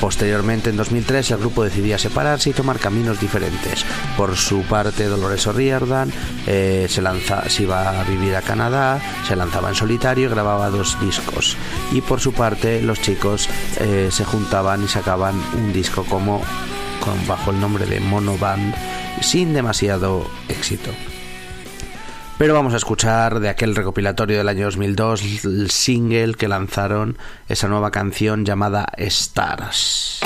Posteriormente, 0.00 0.70
en 0.70 0.76
2003, 0.76 1.32
el 1.32 1.38
grupo 1.38 1.64
decidía 1.64 1.98
separarse 1.98 2.50
y 2.50 2.52
tomar 2.52 2.78
caminos 2.78 3.20
diferentes. 3.20 3.84
Por 4.16 4.36
su 4.36 4.62
parte, 4.62 5.06
Dolores 5.06 5.46
O'Riordan 5.46 6.12
eh, 6.46 6.86
se, 6.88 7.02
se 7.50 7.62
iba 7.62 8.00
a 8.00 8.04
vivir 8.04 8.36
a 8.36 8.42
Canadá, 8.42 9.00
se 9.26 9.36
lanzaba 9.36 9.70
en 9.70 9.74
solitario 9.74 10.26
y 10.26 10.30
grababa 10.30 10.70
dos 10.70 10.98
discos. 11.00 11.56
Y 11.92 12.00
por 12.00 12.20
su 12.20 12.32
parte, 12.32 12.80
los 12.82 13.00
chicos 13.00 13.48
eh, 13.80 14.08
se 14.10 14.24
juntaban 14.24 14.84
y 14.84 14.88
sacaban 14.88 15.40
un 15.54 15.72
disco 15.72 16.04
como 16.04 16.42
bajo 17.26 17.50
el 17.50 17.60
nombre 17.60 17.86
de 17.86 18.00
Mono 18.00 18.36
Band, 18.36 18.74
sin 19.20 19.54
demasiado 19.54 20.26
éxito. 20.48 20.90
Pero 22.38 22.54
vamos 22.54 22.72
a 22.72 22.76
escuchar 22.76 23.40
de 23.40 23.48
aquel 23.48 23.74
recopilatorio 23.74 24.38
del 24.38 24.48
año 24.48 24.66
2002 24.66 25.44
el 25.44 25.70
single 25.72 26.34
que 26.34 26.46
lanzaron, 26.46 27.18
esa 27.48 27.66
nueva 27.66 27.90
canción 27.90 28.44
llamada 28.44 28.86
Stars. 28.96 30.20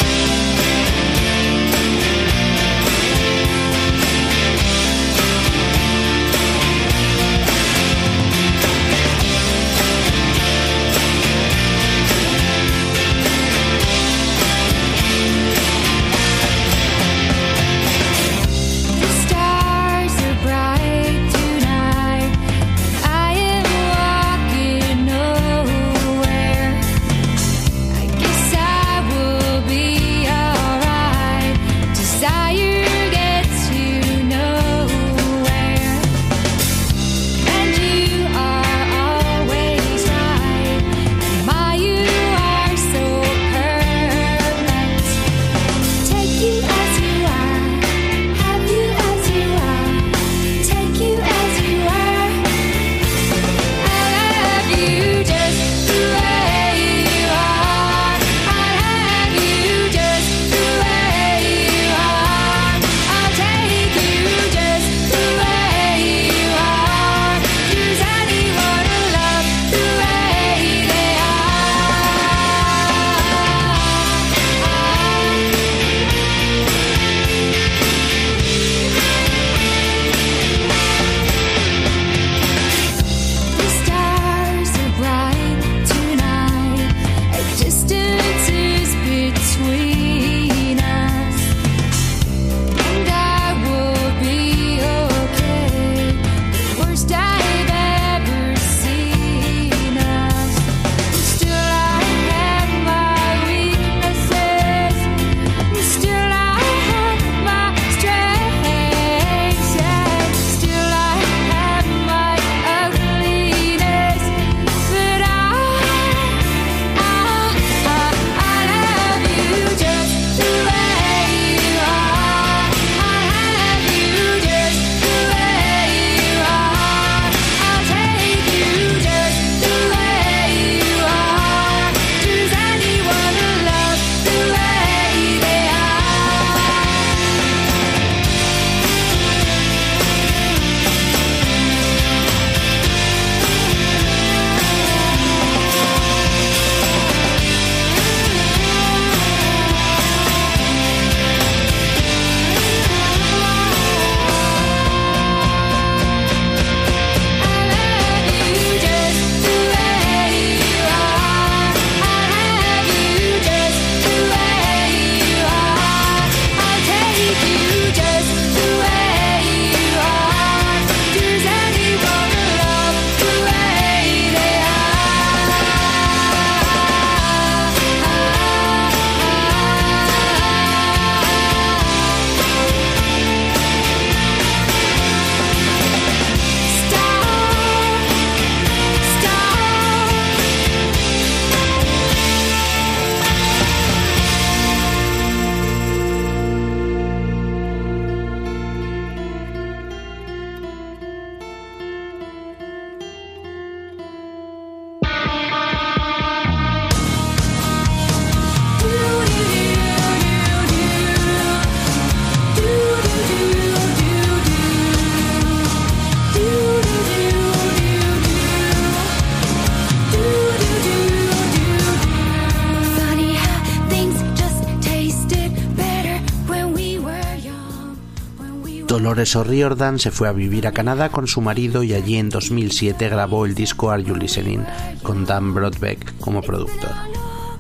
Dolores 229.23 229.37
O'Riordan 229.37 229.99
se 230.01 230.11
fue 230.11 230.27
a 230.27 230.33
vivir 230.33 230.67
a 230.67 230.73
Canadá 230.73 231.11
con 231.11 231.29
su 231.29 231.41
marido 231.41 231.85
y 231.85 231.95
allí 231.95 232.17
en 232.17 232.29
2007 232.29 233.09
grabó 233.09 233.47
el 233.47 233.55
disco 233.55 233.93
Are 233.93 234.03
You 234.03 234.17
Listening 234.17 234.65
con 235.05 235.27
Dan 235.27 235.55
Broadbeck 235.55 236.19
como 236.19 236.43
productor. 236.43 236.91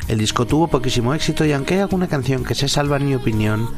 El 0.09 0.19
disco 0.19 0.45
tuvo 0.45 0.67
poquísimo 0.67 1.15
éxito 1.15 1.45
y 1.45 1.53
aunque 1.53 1.75
hay 1.75 1.81
alguna 1.81 2.09
canción 2.09 2.43
que 2.43 2.57
se 2.57 2.69
salva 2.69 2.97
en 2.97 3.07
mi 3.07 3.15
opinión, 3.15 3.69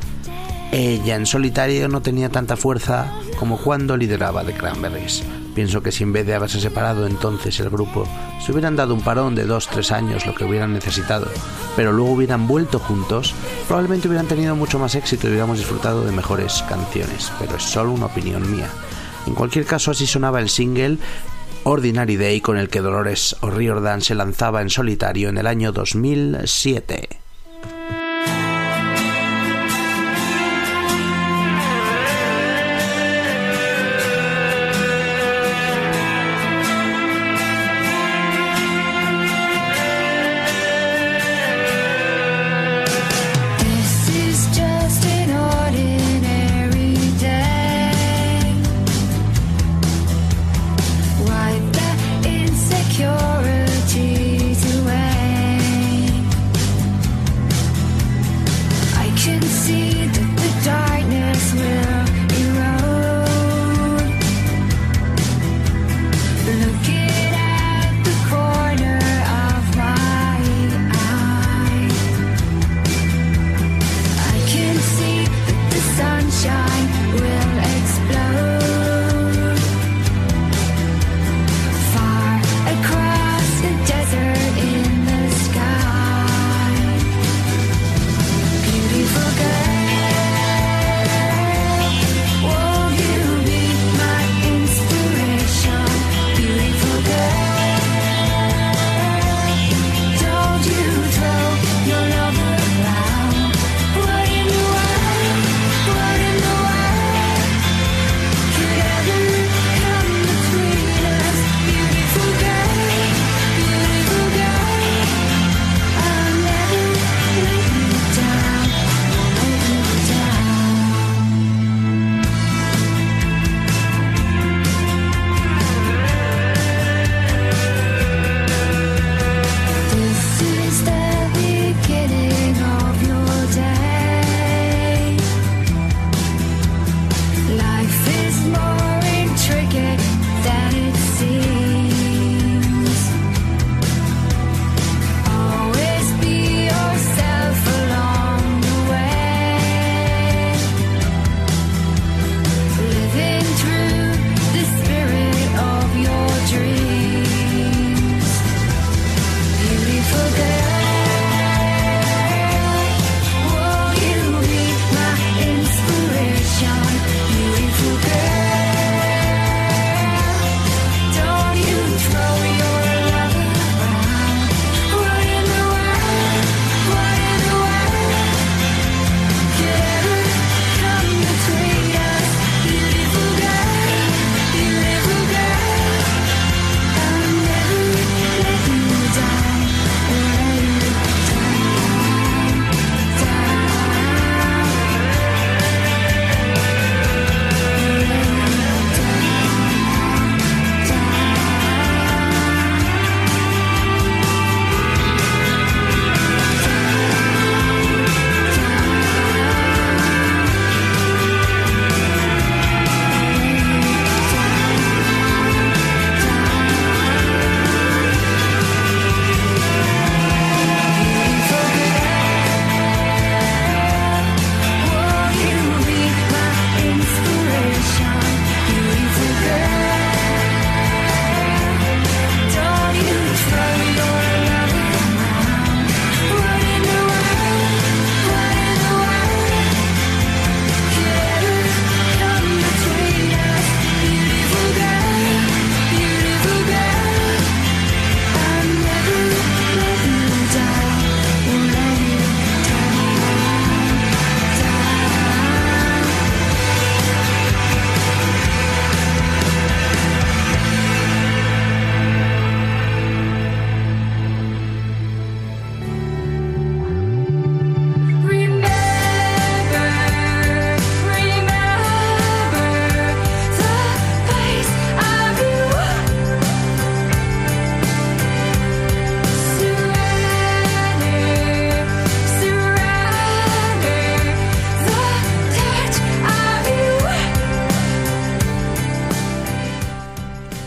ella 0.73 1.17
en 1.17 1.27
solitario 1.27 1.87
no 1.89 2.01
tenía 2.01 2.31
tanta 2.31 2.57
fuerza 2.57 3.13
como 3.39 3.59
cuando 3.59 3.99
lideraba 3.99 4.45
The 4.45 4.55
Cranberries. 4.55 5.23
Pienso 5.55 5.83
que 5.83 5.93
si 5.93 6.03
en 6.03 6.13
vez 6.13 6.27
de 6.27 6.35
haberse 6.35 6.61
separado 6.61 7.07
entonces 7.07 7.59
el 7.61 7.71
grupo 7.71 8.09
se 8.45 8.53
hubieran 8.53 8.77
dado 8.77 8.95
un 8.95 9.03
parón 9.03 9.35
de 9.35 9.45
dos, 9.45 9.69
tres 9.69 9.93
años, 9.93 10.27
lo 10.27 10.35
que 10.35 10.45
hubieran 10.45 10.73
necesitado, 10.73 11.29
pero 11.77 11.93
luego 11.93 12.13
hubieran 12.13 12.49
vuelto 12.49 12.79
juntos, 12.79 13.35
probablemente 13.69 14.09
hubieran 14.09 14.27
tenido 14.27 14.57
mucho 14.57 14.79
más 14.79 14.95
éxito 14.97 15.27
y 15.27 15.31
hubiéramos 15.31 15.59
disfrutado 15.59 16.05
de 16.05 16.13
mejores 16.13 16.65
canciones, 16.69 17.33
pero 17.39 17.57
es 17.57 17.63
solo 17.63 17.93
una 17.93 18.07
opinión 18.07 18.51
mía. 18.51 18.69
En 19.27 19.35
cualquier 19.35 19.65
caso, 19.65 19.93
así 19.93 20.07
sonaba 20.07 20.41
el 20.41 20.49
single 20.49 20.99
Ordinary 21.63 22.17
Day 22.17 22.41
con 22.41 22.59
el 22.59 22.69
que 22.69 22.81
Dolores 22.81 23.37
O'Riordan 23.41 24.03
se 24.03 24.15
lanzaba 24.15 24.61
en 24.61 24.71
solitario 24.71 25.31
en 25.31 25.39
el 25.39 25.47
año 25.47 25.73
2007. 25.73 27.24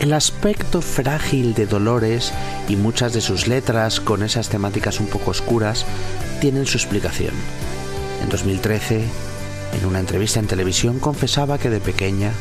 El 0.08 0.14
aspecto 0.14 0.80
frágil 0.80 1.52
de 1.52 1.66
Dolores 1.66 2.32
y 2.66 2.76
muchas 2.76 3.12
de 3.12 3.20
sus 3.20 3.46
letras 3.46 4.00
con 4.00 4.22
esas 4.22 4.48
temáticas 4.48 5.00
un 5.00 5.06
poco 5.06 5.32
oscuras 5.32 5.84
tienen 6.40 6.64
su 6.64 6.78
explicación. 6.78 7.34
En 8.22 8.30
2013, 8.30 9.04
en 9.78 9.86
una 9.86 10.00
entrevista 10.00 10.40
en 10.40 10.46
televisión, 10.46 10.98
confesaba 10.98 11.58
que 11.58 11.68
de 11.68 11.80
pequeña 11.80 12.32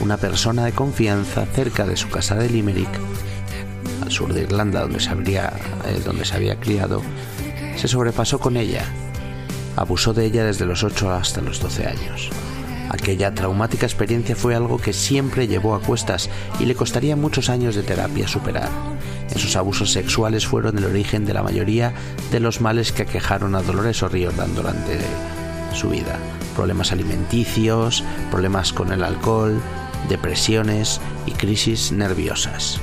una 0.00 0.18
persona 0.18 0.66
de 0.66 0.72
confianza 0.72 1.46
cerca 1.46 1.86
de 1.86 1.96
su 1.96 2.10
casa 2.10 2.34
de 2.34 2.50
Limerick, 2.50 3.00
al 4.02 4.12
sur 4.12 4.34
de 4.34 4.42
Irlanda 4.42 4.82
donde 4.82 5.00
se, 5.00 5.10
eh, 5.12 6.02
donde 6.04 6.26
se 6.26 6.34
había 6.34 6.60
criado, 6.60 7.00
se 7.78 7.88
sobrepasó 7.88 8.40
con 8.40 8.58
ella. 8.58 8.84
Abusó 9.74 10.12
de 10.12 10.26
ella 10.26 10.44
desde 10.44 10.66
los 10.66 10.84
8 10.84 11.10
hasta 11.12 11.40
los 11.40 11.60
12 11.60 11.86
años. 11.86 12.30
Aquella 12.96 13.34
traumática 13.34 13.84
experiencia 13.84 14.34
fue 14.34 14.54
algo 14.54 14.78
que 14.78 14.94
siempre 14.94 15.46
llevó 15.46 15.74
a 15.74 15.80
cuestas 15.80 16.30
y 16.58 16.64
le 16.64 16.74
costaría 16.74 17.14
muchos 17.14 17.50
años 17.50 17.74
de 17.74 17.82
terapia 17.82 18.26
superar. 18.26 18.70
Esos 19.34 19.54
abusos 19.54 19.92
sexuales 19.92 20.46
fueron 20.46 20.78
el 20.78 20.86
origen 20.86 21.26
de 21.26 21.34
la 21.34 21.42
mayoría 21.42 21.92
de 22.30 22.40
los 22.40 22.62
males 22.62 22.92
que 22.92 23.02
aquejaron 23.02 23.54
a 23.54 23.60
Dolores 23.60 24.02
O'Riordan 24.02 24.54
durante 24.54 24.98
su 25.74 25.90
vida. 25.90 26.18
Problemas 26.54 26.90
alimenticios, 26.90 28.02
problemas 28.30 28.72
con 28.72 28.90
el 28.90 29.04
alcohol, 29.04 29.60
depresiones 30.08 30.98
y 31.26 31.32
crisis 31.32 31.92
nerviosas. 31.92 32.80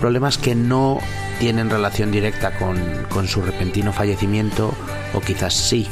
Problemas 0.00 0.38
que 0.38 0.54
no 0.54 1.00
tienen 1.40 1.70
relación 1.70 2.12
directa 2.12 2.56
con, 2.56 2.78
con 3.10 3.26
su 3.26 3.42
repentino 3.42 3.92
fallecimiento 3.92 4.72
o 5.12 5.20
quizás 5.20 5.54
sí, 5.54 5.88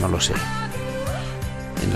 no 0.00 0.08
lo 0.08 0.20
sé. 0.20 0.34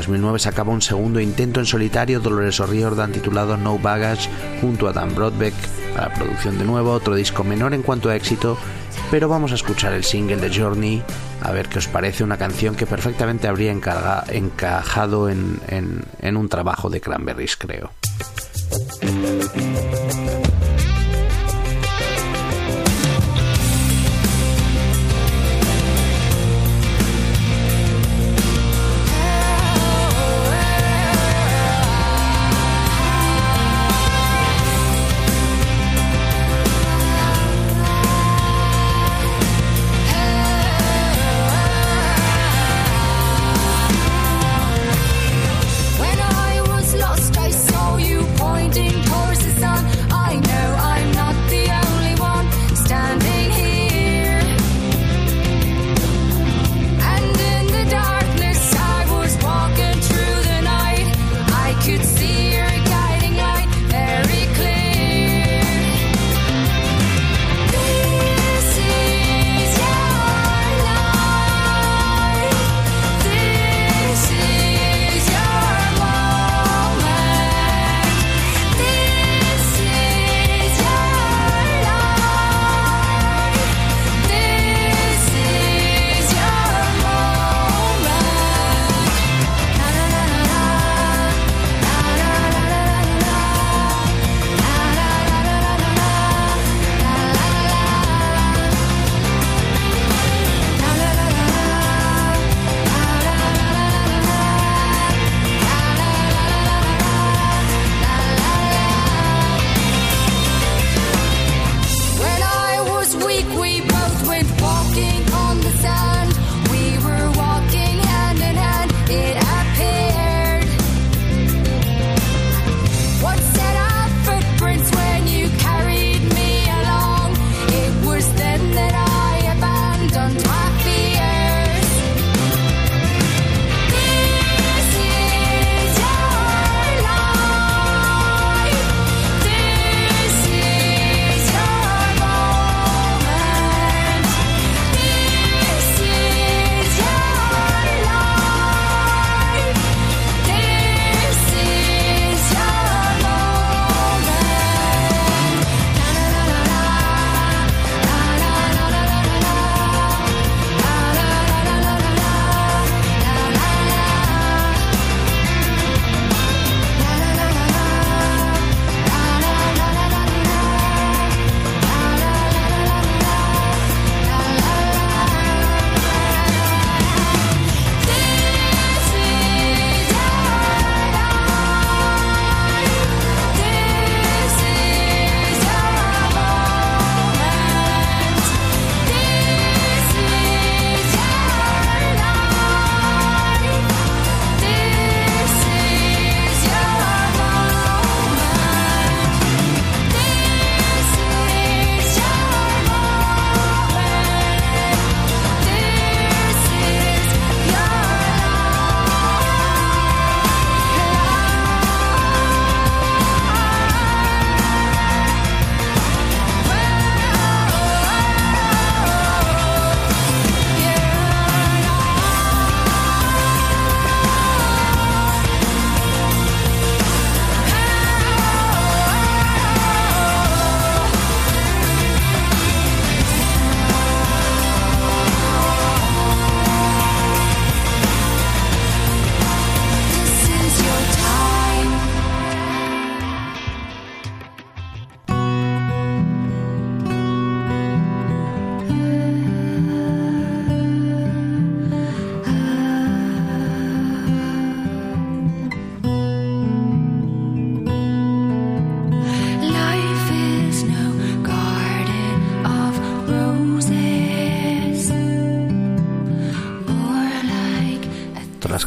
En 0.05 0.11
2009 0.11 0.39
sacaba 0.39 0.71
un 0.73 0.83
segundo 0.83 1.19
intento 1.19 1.61
en 1.61 1.67
solitario 1.67 2.21
Dolores 2.21 2.61
O'Riordan 2.61 3.11
titulado 3.13 3.57
No 3.57 3.79
Baggage 3.79 4.29
junto 4.61 4.87
a 4.87 4.93
Dan 4.93 5.15
Broadbeck 5.15 5.55
a 5.97 6.03
la 6.09 6.15
producción 6.15 6.59
de 6.59 6.65
nuevo, 6.65 6.93
otro 6.93 7.15
disco 7.15 7.43
menor 7.43 7.73
en 7.73 7.81
cuanto 7.83 8.11
a 8.11 8.17
éxito, 8.17 8.59
pero 9.11 9.29
vamos 9.31 9.53
a 9.53 9.55
escuchar 9.55 9.95
el 9.95 10.05
single 10.05 10.37
de 10.37 10.55
Journey 10.55 11.03
a 11.41 11.53
ver 11.53 11.69
qué 11.69 11.79
os 11.79 11.89
parece 11.89 12.23
una 12.23 12.37
canción 12.37 12.75
que 12.75 12.85
perfectamente 12.87 13.49
habría 13.49 13.73
encajado 13.73 15.29
en, 15.31 15.59
en- 15.69 16.05
en 16.21 16.37
un 16.37 16.49
trabajo 16.51 16.91
de 16.91 17.01
Cranberries, 17.01 17.57
creo. 17.57 17.91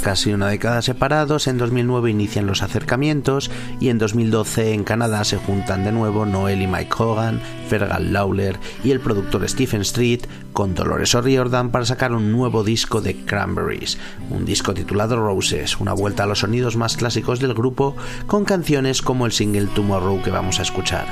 Casi 0.07 0.31
una 0.31 0.47
década 0.47 0.81
separados, 0.81 1.47
en 1.47 1.57
2009 1.57 2.09
inician 2.09 2.47
los 2.47 2.63
acercamientos 2.63 3.51
y 3.81 3.89
en 3.89 3.97
2012 3.97 4.71
en 4.71 4.85
Canadá 4.85 5.25
se 5.25 5.35
juntan 5.35 5.83
de 5.83 5.91
nuevo 5.91 6.25
Noel 6.25 6.61
y 6.61 6.65
Mike 6.65 6.95
Hogan, 6.97 7.41
Fergal 7.67 8.13
Lawler 8.13 8.57
y 8.85 8.91
el 8.91 9.01
productor 9.01 9.45
Stephen 9.49 9.81
Street 9.81 10.21
con 10.53 10.75
Dolores 10.75 11.13
O'Riordan 11.13 11.71
para 11.71 11.83
sacar 11.83 12.13
un 12.13 12.31
nuevo 12.31 12.63
disco 12.63 13.01
de 13.01 13.17
Cranberries, 13.25 13.97
un 14.29 14.45
disco 14.45 14.73
titulado 14.73 15.17
Roses, 15.17 15.77
una 15.77 15.91
vuelta 15.91 16.23
a 16.23 16.27
los 16.27 16.39
sonidos 16.39 16.77
más 16.77 16.95
clásicos 16.95 17.41
del 17.41 17.53
grupo 17.53 17.97
con 18.27 18.45
canciones 18.45 19.01
como 19.01 19.25
el 19.25 19.33
single 19.33 19.67
Tomorrow 19.75 20.23
que 20.23 20.31
vamos 20.31 20.59
a 20.59 20.63
escuchar. 20.63 21.05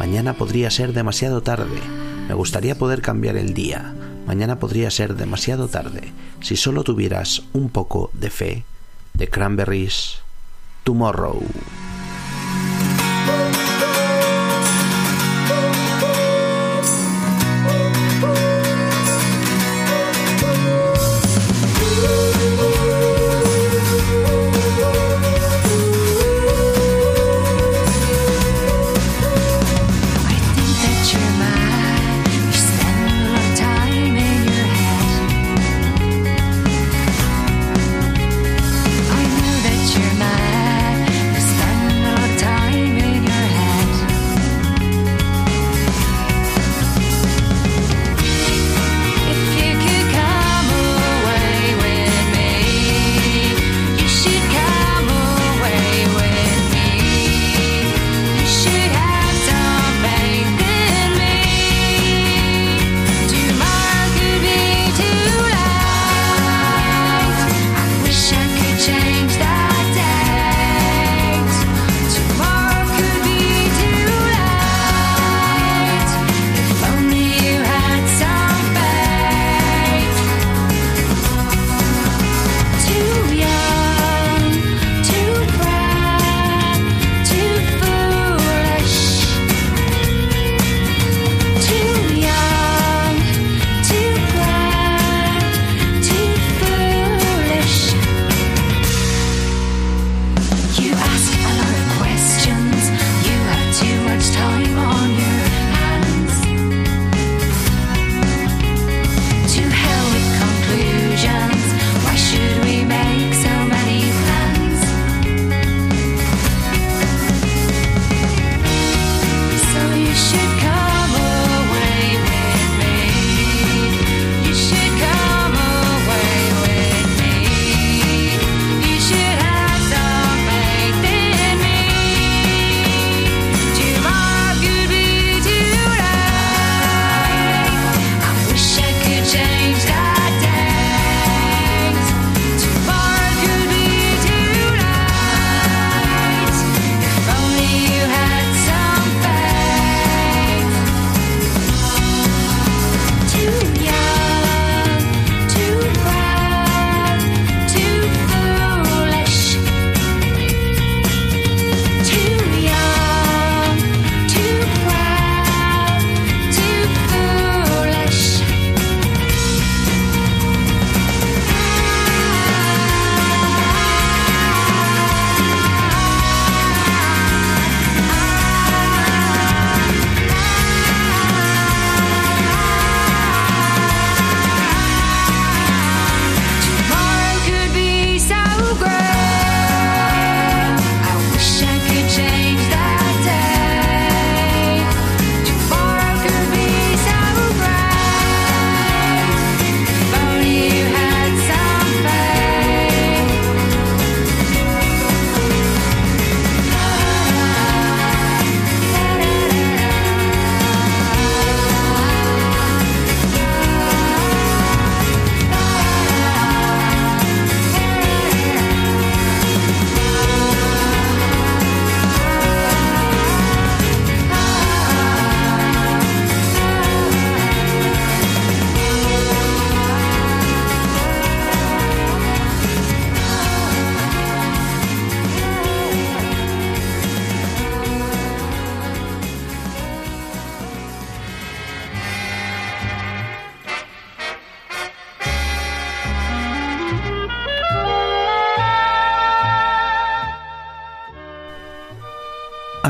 Mañana 0.00 0.32
podría 0.32 0.72
ser 0.72 0.92
demasiado 0.92 1.42
tarde. 1.42 1.78
Me 2.26 2.34
gustaría 2.34 2.74
poder 2.74 3.02
cambiar 3.02 3.36
el 3.36 3.54
día. 3.54 3.94
Mañana 4.26 4.58
podría 4.58 4.90
ser 4.90 5.14
demasiado 5.14 5.68
tarde. 5.68 6.12
Si 6.40 6.56
solo 6.56 6.84
tuvieras 6.84 7.42
un 7.52 7.68
poco 7.68 8.10
de 8.14 8.30
fe. 8.30 8.64
De 9.14 9.28
Cranberries. 9.28 10.18
Tomorrow. 10.84 11.42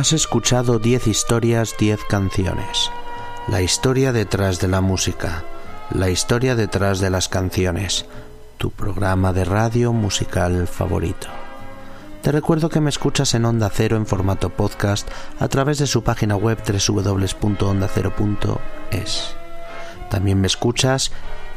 Has 0.02 0.12
escuchado 0.12 0.80
10 0.80 1.06
historias, 1.06 1.76
10 1.78 2.02
canciones. 2.06 2.90
La 3.46 3.62
historia 3.62 4.10
detrás 4.10 4.58
de 4.58 4.66
la 4.66 4.80
música. 4.80 5.44
La 5.94 6.10
historia 6.10 6.56
detrás 6.56 6.98
de 6.98 7.08
las 7.08 7.28
canciones. 7.28 8.06
Tu 8.58 8.72
programa 8.72 9.32
de 9.32 9.44
radio 9.44 9.92
musical 9.92 10.66
favorito. 10.66 11.28
Te 12.20 12.32
recuerdo 12.32 12.68
que 12.68 12.80
me 12.80 12.90
escuchas 12.90 13.34
en 13.34 13.44
Onda 13.44 13.70
Cero 13.72 13.96
en 13.96 14.06
formato 14.06 14.50
podcast 14.50 15.08
a 15.38 15.46
través 15.46 15.78
de 15.78 15.86
su 15.86 16.02
página 16.02 16.34
web 16.34 16.58
www.ondacero.es. 16.66 19.36
También 20.10 20.40
me 20.40 20.48
escuchas 20.48 21.12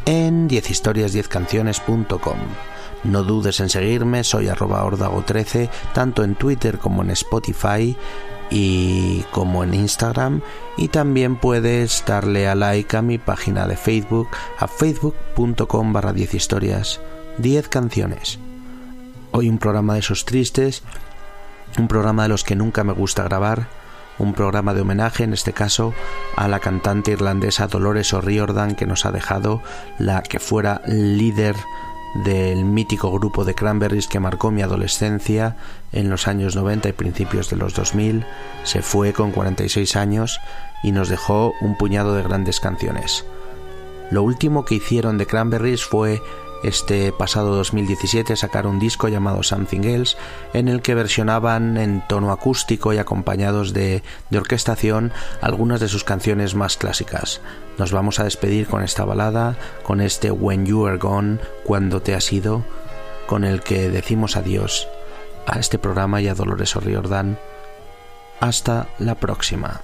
en 0.06 0.48
10historias10canciones.com. 0.48 2.38
No 3.06 3.24
dudes 3.24 3.60
en 3.60 3.70
seguirme, 3.70 4.24
soy 4.24 4.48
arroba 4.48 4.84
ordago13, 4.84 5.70
tanto 5.94 6.24
en 6.24 6.34
Twitter 6.34 6.80
como 6.80 7.04
en 7.04 7.12
Spotify 7.12 7.96
y 8.50 9.22
como 9.32 9.64
en 9.64 9.76
Instagram. 9.76 10.42
Y 10.76 10.88
también 10.88 11.36
puedes 11.36 12.04
darle 12.08 12.48
a 12.48 12.56
like 12.56 12.98
a 12.98 13.04
mi 13.04 13.20
página 13.20 13.68
de 13.68 13.78
Facebook 13.78 14.28
a 14.58 14.68
facebook.com 14.68 15.94
barra 15.94 16.14
10 16.14 16.34
historias 16.34 17.00
10 17.38 17.70
canciones. 17.70 18.40
Hoy 19.32 19.50
un 19.50 19.60
programa 19.60 19.94
de 19.94 20.00
esos 20.00 20.26
tristes 20.26 20.82
un 21.78 21.88
programa 21.88 22.24
de 22.24 22.30
los 22.30 22.44
que 22.44 22.56
nunca 22.56 22.84
me 22.84 22.94
gusta 22.94 23.24
grabar 23.24 23.68
un 24.18 24.34
programa 24.34 24.74
de 24.74 24.82
homenaje 24.82 25.26
en 25.26 25.34
este 25.34 25.52
caso 25.52 25.94
a 26.38 26.48
la 26.48 26.60
cantante 26.60 27.12
irlandesa 27.12 27.68
Dolores 27.68 28.14
O'Riordan 28.14 28.76
que 28.76 28.86
nos 28.86 29.06
ha 29.06 29.12
dejado 29.12 29.62
la 30.00 30.24
que 30.24 30.40
fuera 30.40 30.82
líder 30.88 31.56
del 32.24 32.64
mítico 32.64 33.12
grupo 33.12 33.44
de 33.44 33.56
Cranberries 33.56 34.08
que 34.08 34.22
marcó 34.22 34.50
mi 34.50 34.62
adolescencia 34.62 35.58
en 35.92 36.10
los 36.10 36.28
años 36.28 36.56
90 36.56 36.90
y 36.90 36.94
principios 36.94 37.50
de 37.50 37.58
los 37.58 37.74
2000, 37.74 38.26
se 38.64 38.82
fue 38.82 39.12
con 39.12 39.32
46 39.32 39.96
años 39.96 40.40
y 40.82 40.92
nos 40.92 41.10
dejó 41.10 41.54
un 41.62 41.78
puñado 41.78 42.16
de 42.16 42.24
grandes 42.24 42.60
canciones. 42.60 43.26
Lo 44.12 44.24
último 44.24 44.66
que 44.66 44.76
hicieron 44.76 45.18
de 45.18 45.26
Cranberries 45.26 45.84
fue 45.84 46.22
este 46.68 47.12
pasado 47.12 47.56
2017 47.56 48.36
sacar 48.36 48.66
un 48.66 48.80
disco 48.80 49.08
llamado 49.08 49.44
Something 49.44 49.84
Else 49.84 50.18
en 50.54 50.68
el 50.68 50.82
que 50.82 50.96
versionaban 50.96 51.78
en 51.78 52.04
tono 52.08 52.32
acústico 52.32 52.94
y 52.94 52.98
acompañados 52.98 53.74
de, 53.74 54.04
de, 54.30 54.38
orquestación 54.38 55.14
algunas 55.42 55.80
de 55.80 55.88
sus 55.88 56.04
canciones 56.04 56.56
más 56.56 56.78
clásicas. 56.78 57.42
Nos 57.78 57.92
vamos 57.92 58.20
a 58.20 58.24
despedir 58.24 58.68
con 58.68 58.84
esta 58.84 59.06
balada, 59.06 59.58
con 59.84 60.02
este 60.02 60.32
When 60.32 60.66
You 60.66 60.88
Are 60.88 60.98
Gone, 60.98 61.40
cuando 61.64 62.02
te 62.02 62.16
has 62.16 62.32
ido, 62.34 62.66
con 63.28 63.44
el 63.44 63.62
que 63.62 63.90
decimos 63.90 64.36
adiós 64.36 64.88
a 65.46 65.60
este 65.60 65.78
programa 65.78 66.22
y 66.22 66.28
a 66.28 66.34
Dolores 66.34 66.76
O'Riordan. 66.76 67.38
Hasta 68.40 68.88
la 69.00 69.16
próxima. 69.16 69.82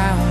ground 0.00 0.29